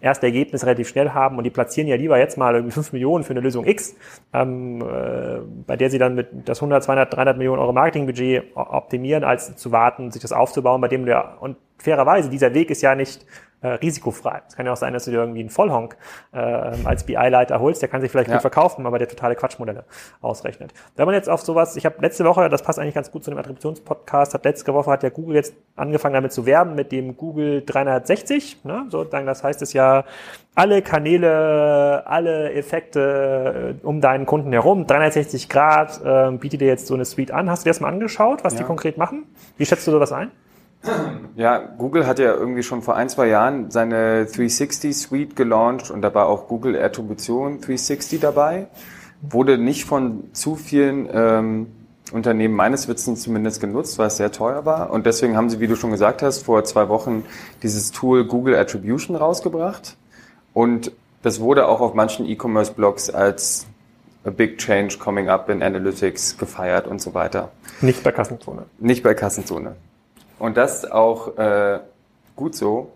[0.00, 3.24] erste Ergebnis relativ schnell haben und die platzieren ja lieber jetzt mal irgendwie 5 Millionen
[3.24, 3.96] für eine Lösung X,
[4.32, 9.24] ähm, äh, bei der sie dann mit das 100, 200, 300 Millionen Euro Marketingbudget optimieren,
[9.24, 12.94] als zu warten, sich das aufzubauen, bei dem der, und fairerweise, dieser Weg ist ja
[12.94, 13.26] nicht
[13.64, 14.42] äh, risikofrei.
[14.46, 15.96] Es kann ja auch sein, dass du dir irgendwie einen Vollhonk
[16.32, 18.34] äh, als BI-Leiter holst, der kann sich vielleicht ja.
[18.34, 19.84] gut verkaufen, aber der totale Quatschmodelle
[20.20, 20.74] ausrechnet.
[20.96, 23.30] Wenn man jetzt auf sowas, ich habe letzte Woche, das passt eigentlich ganz gut zu
[23.30, 27.16] dem Attributionspodcast, hat letzte Woche hat ja Google jetzt angefangen damit zu werben mit dem
[27.16, 28.64] Google 360.
[28.64, 28.84] Ne?
[28.90, 30.04] So, dann, das heißt es ja,
[30.54, 36.86] alle Kanäle, alle Effekte äh, um deinen Kunden herum, 360 Grad, äh, bietet dir jetzt
[36.86, 37.48] so eine Suite an.
[37.48, 38.58] Hast du dir das mal angeschaut, was ja.
[38.58, 39.24] die konkret machen?
[39.56, 40.30] Wie schätzt du sowas ein?
[41.36, 46.02] Ja, Google hat ja irgendwie schon vor ein, zwei Jahren seine 360 Suite gelauncht und
[46.02, 48.68] da war auch Google Attribution 360 dabei.
[49.22, 51.66] Wurde nicht von zu vielen ähm,
[52.12, 54.90] Unternehmen meines Wissens zumindest genutzt, weil es sehr teuer war.
[54.90, 57.24] Und deswegen haben sie, wie du schon gesagt hast, vor zwei Wochen
[57.62, 59.96] dieses Tool Google Attribution rausgebracht.
[60.52, 63.66] Und das wurde auch auf manchen E-Commerce-Blogs als
[64.24, 67.50] a big change coming up in Analytics gefeiert und so weiter.
[67.80, 68.66] Nicht bei Kassenzone.
[68.78, 69.76] Nicht bei Kassenzone.
[70.38, 71.80] Und das auch äh,
[72.36, 72.92] gut so,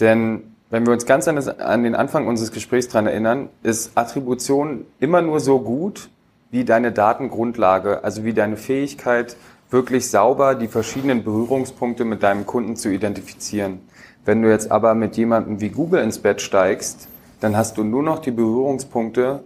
[0.00, 3.92] denn wenn wir uns ganz an, das, an den Anfang unseres Gesprächs dran erinnern, ist
[3.94, 6.08] Attribution immer nur so gut
[6.50, 9.36] wie deine Datengrundlage, also wie deine Fähigkeit,
[9.70, 13.80] wirklich sauber die verschiedenen Berührungspunkte mit deinem Kunden zu identifizieren.
[14.24, 17.08] Wenn du jetzt aber mit jemandem wie Google ins Bett steigst,
[17.40, 19.42] dann hast du nur noch die Berührungspunkte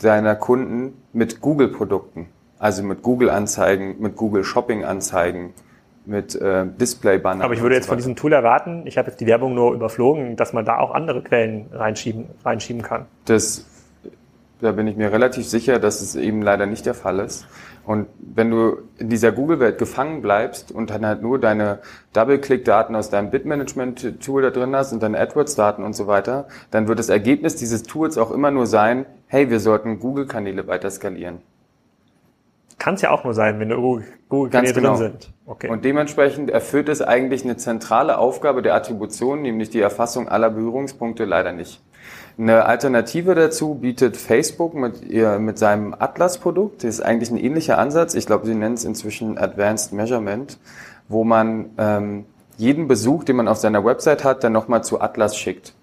[0.00, 2.26] deiner Kunden mit Google-Produkten,
[2.58, 5.54] also mit Google-Anzeigen, mit Google Shopping-Anzeigen,
[6.06, 7.42] mit äh, Display-Bannern.
[7.42, 10.36] Aber ich würde jetzt von diesem Tool erwarten, ich habe jetzt die Werbung nur überflogen,
[10.36, 13.06] dass man da auch andere Quellen reinschieben, reinschieben kann.
[13.26, 13.66] Das,
[14.60, 17.46] da bin ich mir relativ sicher, dass es eben leider nicht der Fall ist.
[17.84, 21.80] Und wenn du in dieser Google-Welt gefangen bleibst und dann halt nur deine
[22.12, 26.98] Double-Click-Daten aus deinem Bit-Management-Tool da drin hast und deine AdWords-Daten und so weiter, dann wird
[26.98, 31.38] das Ergebnis dieses Tools auch immer nur sein, hey, wir sollten Google-Kanäle weiter skalieren.
[32.80, 34.96] Kann es ja auch nur sein, wenn da Google-Kanäle genau.
[34.96, 35.32] drin sind.
[35.44, 35.68] Okay.
[35.68, 41.26] Und dementsprechend erfüllt es eigentlich eine zentrale Aufgabe der Attribution, nämlich die Erfassung aller Berührungspunkte
[41.26, 41.82] leider nicht.
[42.38, 46.82] Eine Alternative dazu bietet Facebook mit, ihr, mit seinem Atlas-Produkt.
[46.82, 48.14] Das ist eigentlich ein ähnlicher Ansatz.
[48.14, 50.58] Ich glaube, sie nennen es inzwischen Advanced Measurement,
[51.06, 52.24] wo man ähm,
[52.56, 55.74] jeden Besuch, den man auf seiner Website hat, dann nochmal zu Atlas schickt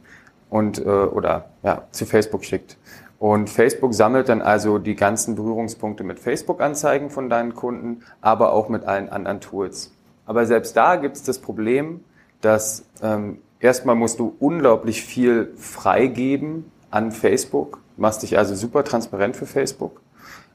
[0.49, 2.77] und äh, oder ja zu Facebook schickt.
[3.19, 8.69] Und Facebook sammelt dann also die ganzen Berührungspunkte mit Facebook-Anzeigen von deinen Kunden, aber auch
[8.69, 9.91] mit allen anderen Tools.
[10.25, 12.01] Aber selbst da gibt es das Problem,
[12.41, 19.35] dass ähm, erstmal musst du unglaublich viel freigeben an Facebook, machst dich also super transparent
[19.35, 20.01] für Facebook.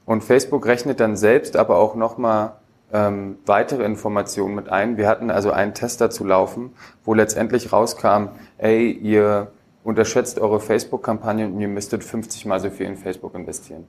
[0.04, 2.52] Und Facebook rechnet dann selbst aber auch nochmal
[2.92, 4.96] ähm, weitere Informationen mit ein.
[4.96, 6.72] Wir hatten also einen Test dazu laufen,
[7.04, 9.48] wo letztendlich rauskam, ey, ihr
[9.84, 13.88] unterschätzt eure Facebook-Kampagne und ihr müsstet 50 mal so viel in Facebook investieren.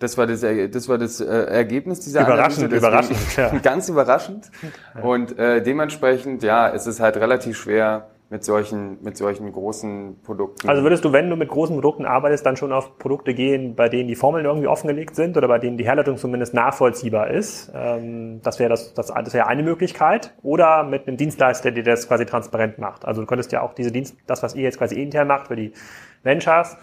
[0.00, 2.76] Das war das, das, war das äh, Ergebnis dieser überraschend, Analyse.
[2.76, 3.58] Überraschend, ja.
[3.62, 4.50] Ganz überraschend.
[5.02, 10.68] Und äh, dementsprechend, ja, es ist halt relativ schwer, mit solchen, mit solchen großen Produkten.
[10.68, 13.88] Also würdest du, wenn du mit großen Produkten arbeitest, dann schon auf Produkte gehen, bei
[13.88, 17.70] denen die Formeln irgendwie offengelegt sind oder bei denen die Herleitung zumindest nachvollziehbar ist?
[17.74, 20.34] Ähm, das wäre das, das, das wäre eine Möglichkeit.
[20.42, 23.04] Oder mit einem Dienstleister, der das quasi transparent macht.
[23.04, 25.56] Also du könntest ja auch diese Dienst, das, was ihr jetzt quasi intern macht für
[25.56, 25.72] die
[26.22, 26.76] Ventures,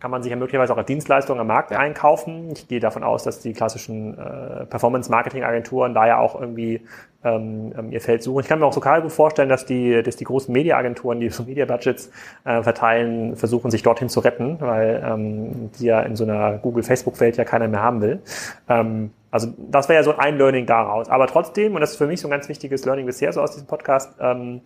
[0.00, 1.78] kann man sich ja möglicherweise auch als Dienstleistung am Markt ja.
[1.78, 2.50] einkaufen.
[2.52, 6.82] Ich gehe davon aus, dass die klassischen äh, Performance-Marketing-Agenturen da ja auch irgendwie
[7.24, 8.40] ähm, ähm, ihr Feld suchen.
[8.40, 12.10] Ich kann mir auch gut vorstellen, dass die, dass die großen Media-Agenturen, die so Media-Budgets
[12.44, 17.36] äh, verteilen, versuchen, sich dorthin zu retten, weil ähm, die ja in so einer Google-Facebook-Welt
[17.36, 18.20] ja keiner mehr haben will.
[18.68, 21.08] Ähm, also das wäre ja so ein Learning daraus.
[21.08, 23.50] Aber trotzdem, und das ist für mich so ein ganz wichtiges Learning bisher so aus
[23.52, 24.60] diesem Podcast, ähm,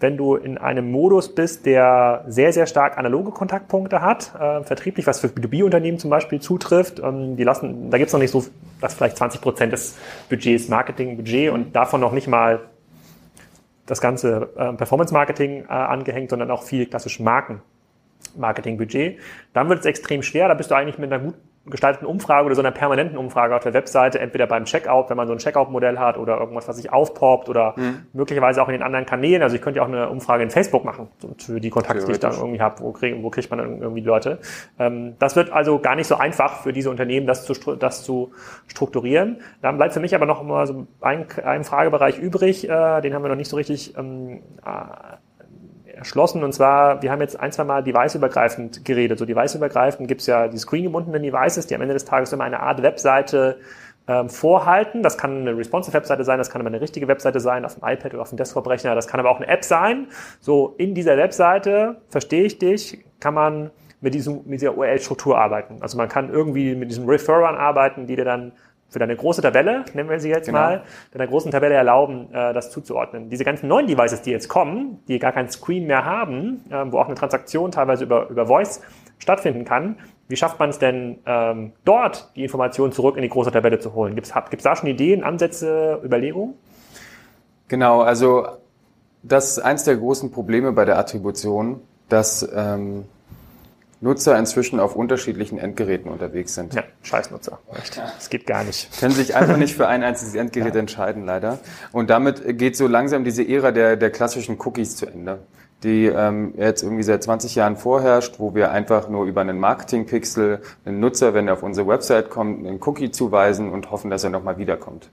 [0.00, 5.08] wenn du in einem Modus bist, der sehr, sehr stark analoge Kontaktpunkte hat, äh, vertrieblich,
[5.08, 8.44] was für B2B-Unternehmen zum Beispiel zutrifft, ähm, die lassen, da gibt's noch nicht so,
[8.80, 12.60] das vielleicht 20 Prozent des Budgets Marketing-Budget und davon noch nicht mal
[13.86, 19.18] das ganze äh, Performance-Marketing äh, angehängt, sondern auch viel klassisch Marken-Marketing-Budget.
[19.52, 21.34] Dann wird es extrem schwer, da bist du eigentlich mit einer gut
[21.70, 25.26] gestalteten Umfrage oder so einer permanenten Umfrage auf der Webseite, entweder beim Checkout, wenn man
[25.26, 28.06] so ein Checkout-Modell hat oder irgendwas, was sich aufpoppt oder mhm.
[28.12, 29.42] möglicherweise auch in den anderen Kanälen.
[29.42, 31.08] Also ich könnte ja auch eine Umfrage in Facebook machen
[31.38, 32.80] für die Kontakte, die ich dann irgendwie habe.
[32.80, 34.38] Wo, krieg, wo kriegt man dann irgendwie Leute?
[34.78, 38.32] Ähm, das wird also gar nicht so einfach für diese Unternehmen, das zu, das zu
[38.66, 39.40] strukturieren.
[39.62, 43.22] Dann bleibt für mich aber noch mal so ein, ein Fragebereich übrig, äh, den haben
[43.22, 44.42] wir noch nicht so richtig ähm,
[45.98, 46.42] erschlossen.
[46.44, 49.18] Und zwar, wir haben jetzt ein, zwei Mal deviceübergreifend geredet.
[49.18, 52.60] So deviceübergreifend gibt es ja die screengebundenen Devices, die am Ende des Tages immer eine
[52.60, 53.58] Art Webseite
[54.08, 55.02] ähm, vorhalten.
[55.02, 57.86] Das kann eine responsive Webseite sein, das kann aber eine richtige Webseite sein, auf dem
[57.86, 58.94] iPad oder auf dem Desktop-Rechner.
[58.94, 60.08] Das kann aber auch eine App sein.
[60.40, 63.70] So, in dieser Webseite, verstehe ich dich, kann man
[64.00, 65.78] mit, diesem, mit dieser URL-Struktur arbeiten.
[65.80, 68.52] Also man kann irgendwie mit diesem Referrern arbeiten, die dir dann
[68.88, 70.58] für deine große Tabelle, nennen wir sie jetzt genau.
[70.58, 70.82] mal,
[71.12, 73.28] deiner großen Tabelle erlauben, äh, das zuzuordnen.
[73.28, 76.98] Diese ganzen neuen Devices, die jetzt kommen, die gar keinen Screen mehr haben, äh, wo
[76.98, 78.80] auch eine Transaktion teilweise über, über Voice
[79.18, 79.96] stattfinden kann,
[80.28, 83.94] wie schafft man es denn, ähm, dort die Informationen zurück in die große Tabelle zu
[83.94, 84.14] holen?
[84.14, 86.54] Gibt es da schon Ideen, Ansätze, Überlegungen?
[87.68, 88.46] Genau, also
[89.22, 93.04] das ist eins der großen Probleme bei der Attribution, dass ähm,
[94.00, 96.74] Nutzer inzwischen auf unterschiedlichen Endgeräten unterwegs sind.
[96.74, 97.58] Ja, Scheißnutzer.
[97.76, 97.98] Echt.
[97.98, 98.88] Das geht gar nicht.
[99.00, 100.80] Können sich einfach nicht für ein einziges Endgerät ja.
[100.80, 101.58] entscheiden, leider.
[101.92, 105.40] Und damit geht so langsam diese Ära der, der klassischen Cookies zu Ende,
[105.82, 110.60] die ähm, jetzt irgendwie seit 20 Jahren vorherrscht, wo wir einfach nur über einen Marketing-Pixel
[110.84, 114.30] einen Nutzer, wenn er auf unsere Website kommt, einen Cookie zuweisen und hoffen, dass er
[114.30, 115.10] nochmal wiederkommt.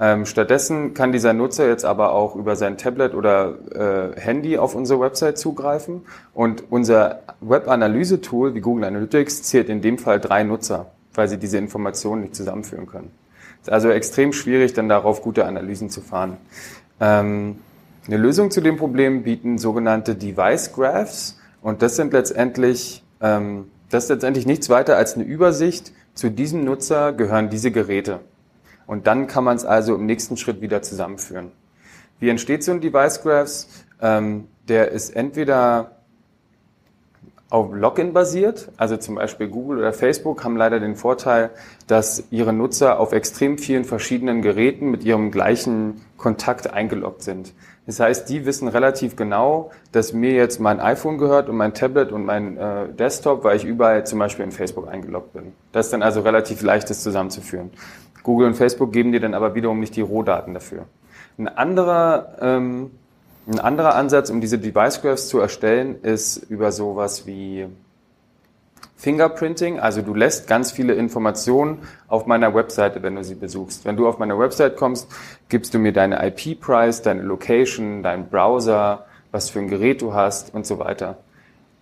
[0.00, 3.54] Ähm, stattdessen kann dieser Nutzer jetzt aber auch über sein Tablet oder
[4.16, 6.02] äh, Handy auf unsere Website zugreifen
[6.34, 11.58] und unser Web-Analyse-Tool wie Google Analytics zählt in dem Fall drei Nutzer, weil sie diese
[11.58, 13.12] Informationen nicht zusammenführen können.
[13.62, 16.38] Es ist also extrem schwierig, dann darauf gute Analysen zu fahren.
[17.00, 17.60] Ähm,
[18.06, 24.04] eine Lösung zu dem Problem bieten sogenannte Device Graphs und das sind letztendlich ähm, das
[24.04, 25.92] ist letztendlich nichts weiter als eine Übersicht.
[26.14, 28.18] Zu diesem Nutzer gehören diese Geräte.
[28.86, 31.52] Und dann kann man es also im nächsten Schritt wieder zusammenführen.
[32.20, 33.84] Wie entsteht so ein Device Graphs?
[34.00, 35.94] Ähm, der ist entweder
[37.50, 41.50] auf Login basiert, also zum Beispiel Google oder Facebook haben leider den Vorteil,
[41.86, 47.52] dass ihre Nutzer auf extrem vielen verschiedenen Geräten mit ihrem gleichen Kontakt eingeloggt sind.
[47.86, 52.12] Das heißt, die wissen relativ genau, dass mir jetzt mein iPhone gehört und mein Tablet
[52.12, 55.52] und mein äh, Desktop, weil ich überall zum Beispiel in Facebook eingeloggt bin.
[55.70, 57.70] Das ist dann also relativ leicht, das zusammenzuführen.
[58.24, 60.86] Google und Facebook geben dir dann aber wiederum nicht die Rohdaten dafür.
[61.38, 62.90] Ein anderer, ähm,
[63.46, 67.66] ein anderer Ansatz, um diese Device Graphs zu erstellen, ist über sowas wie
[68.96, 69.78] Fingerprinting.
[69.78, 73.84] Also du lässt ganz viele Informationen auf meiner Webseite, wenn du sie besuchst.
[73.84, 75.08] Wenn du auf meine Website kommst,
[75.50, 80.54] gibst du mir deine IP-Price, deine Location, deinen Browser, was für ein Gerät du hast
[80.54, 81.18] und so weiter.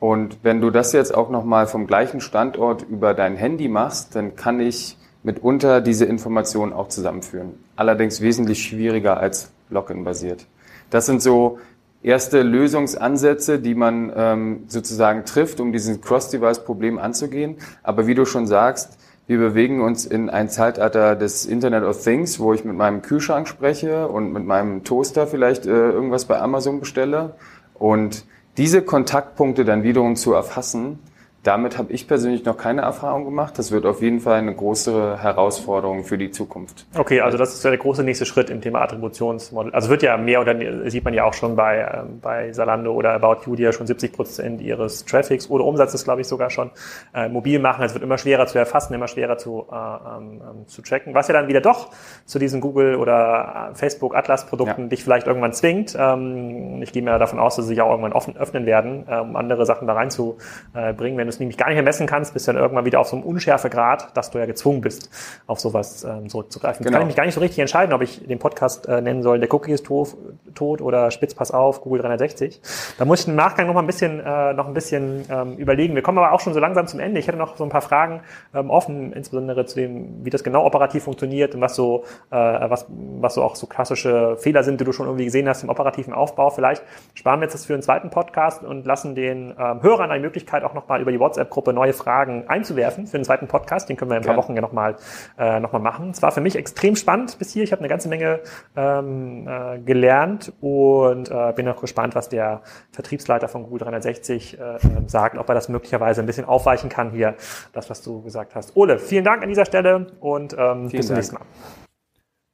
[0.01, 4.35] Und wenn du das jetzt auch nochmal vom gleichen Standort über dein Handy machst, dann
[4.35, 7.53] kann ich mitunter diese Informationen auch zusammenführen.
[7.77, 10.47] Allerdings wesentlich schwieriger als Login-basiert.
[10.91, 11.59] Das sind so
[12.03, 17.57] erste Lösungsansätze, die man ähm, sozusagen trifft, um dieses Cross-Device-Problem anzugehen.
[17.83, 18.99] Aber wie du schon sagst,
[19.29, 23.47] wir bewegen uns in ein Zeitalter des Internet of Things, wo ich mit meinem Kühlschrank
[23.47, 27.35] spreche und mit meinem Toaster vielleicht äh, irgendwas bei Amazon bestelle.
[27.75, 28.25] Und
[28.57, 30.99] diese Kontaktpunkte dann wiederum zu erfassen,
[31.43, 33.59] damit habe ich persönlich noch keine Erfahrung gemacht.
[33.59, 36.87] Das wird auf jeden Fall eine große Herausforderung für die Zukunft.
[36.97, 39.75] Okay, also das ist der große nächste Schritt im Thema Attributionsmodell.
[39.75, 43.15] Also wird ja mehr oder sieht man ja auch schon bei, ähm, bei Salando oder
[43.15, 46.71] About You, die ja schon 70 Prozent ihres Traffics oder Umsatzes, glaube ich, sogar schon
[47.13, 47.85] äh, mobil machen.
[47.85, 51.27] Es wird immer schwerer zu erfassen, immer schwerer zu, äh, ähm, ähm, zu tracken, was
[51.27, 51.91] ja dann wieder doch
[52.25, 54.89] zu diesen Google oder äh, Facebook Atlas Produkten ja.
[54.89, 55.97] dich vielleicht irgendwann zwingt.
[55.99, 59.19] Ähm, ich gehe mir davon aus, dass sie sich auch irgendwann offen, öffnen werden, äh,
[59.19, 61.19] um andere Sachen da reinzubringen.
[61.19, 63.09] Wenn du es nämlich gar nicht mehr messen kannst, bist du dann irgendwann wieder auf
[63.09, 65.11] so einem Unschärfegrad, dass du ja gezwungen bist,
[65.47, 66.85] auf sowas ähm, zurückzugreifen.
[66.85, 66.99] Genau.
[66.99, 69.39] Kann ich mich gar nicht so richtig entscheiden, ob ich den Podcast äh, nennen soll,
[69.39, 70.17] der Cookie ist tot,
[70.55, 72.61] tot oder Spitz pass auf, Google 360.
[72.99, 75.95] Da muss ich im Nachgang noch mal ein bisschen, äh, noch ein bisschen ähm, überlegen.
[75.95, 77.21] Wir kommen aber auch schon so langsam zum Ende.
[77.21, 78.21] Ich hätte noch so ein paar Fragen
[78.55, 82.87] ähm, offen, insbesondere zu dem, wie das genau operativ funktioniert und was so, äh, was,
[82.89, 86.13] was so auch so klassische Fehler sind, die du schon irgendwie gesehen hast im operativen
[86.13, 86.51] Aufbau.
[86.51, 86.83] Vielleicht
[87.15, 90.65] sparen wir jetzt das für einen zweiten Podcast und lassen den ähm, Hörern eine Möglichkeit,
[90.65, 93.89] auch nochmal über die WhatsApp-Gruppe neue Fragen einzuwerfen für den zweiten Podcast.
[93.89, 94.97] Den können wir in ein paar Wochen ja nochmal
[95.39, 96.11] äh, noch mal machen.
[96.11, 97.65] Es war für mich extrem spannend bis hier.
[97.65, 98.41] Ich habe eine ganze Menge
[98.77, 104.79] ähm, äh, gelernt und äh, bin auch gespannt, was der Vertriebsleiter von Google 360 äh,
[105.07, 107.35] sagt, ob er das möglicherweise ein bisschen aufweichen kann hier,
[107.73, 108.77] das, was du gesagt hast.
[108.77, 111.45] Ole, vielen Dank an dieser Stelle und ähm, bis zum nächsten Mal.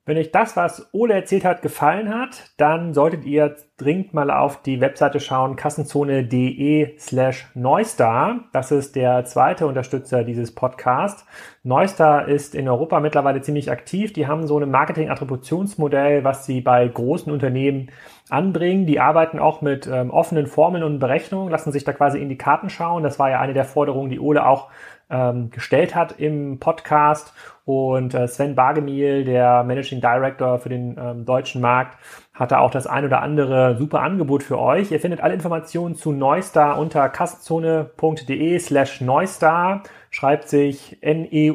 [0.09, 4.63] Wenn euch das, was Ole erzählt hat, gefallen hat, dann solltet ihr dringend mal auf
[4.63, 8.45] die Webseite schauen, kassenzone.de slash Neustar.
[8.55, 11.27] Das ist der zweite Unterstützer dieses Podcasts.
[11.63, 14.15] Neustar ist in Europa mittlerweile ziemlich aktiv.
[14.15, 17.91] Die haben so ein Marketing-Attributionsmodell, was sie bei großen Unternehmen
[18.31, 18.87] anbringen.
[18.87, 22.39] Die arbeiten auch mit ähm, offenen Formeln und Berechnungen, lassen sich da quasi in die
[22.39, 23.03] Karten schauen.
[23.03, 24.71] Das war ja eine der Forderungen, die Ole auch
[25.11, 27.35] ähm, gestellt hat im Podcast.
[27.69, 31.99] Und äh, Sven Bargemiel, der Managing Director für den ähm, deutschen Markt,
[32.33, 34.91] hatte auch das ein oder andere super Angebot für euch.
[34.91, 39.83] Ihr findet alle Informationen zu Neustar unter kassenzone.de slash Neustar.
[40.09, 41.51] Schreibt sich N-E-U-S-T-A-R,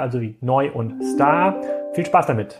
[0.00, 1.60] also wie Neu und Star.
[1.92, 2.58] Viel Spaß damit.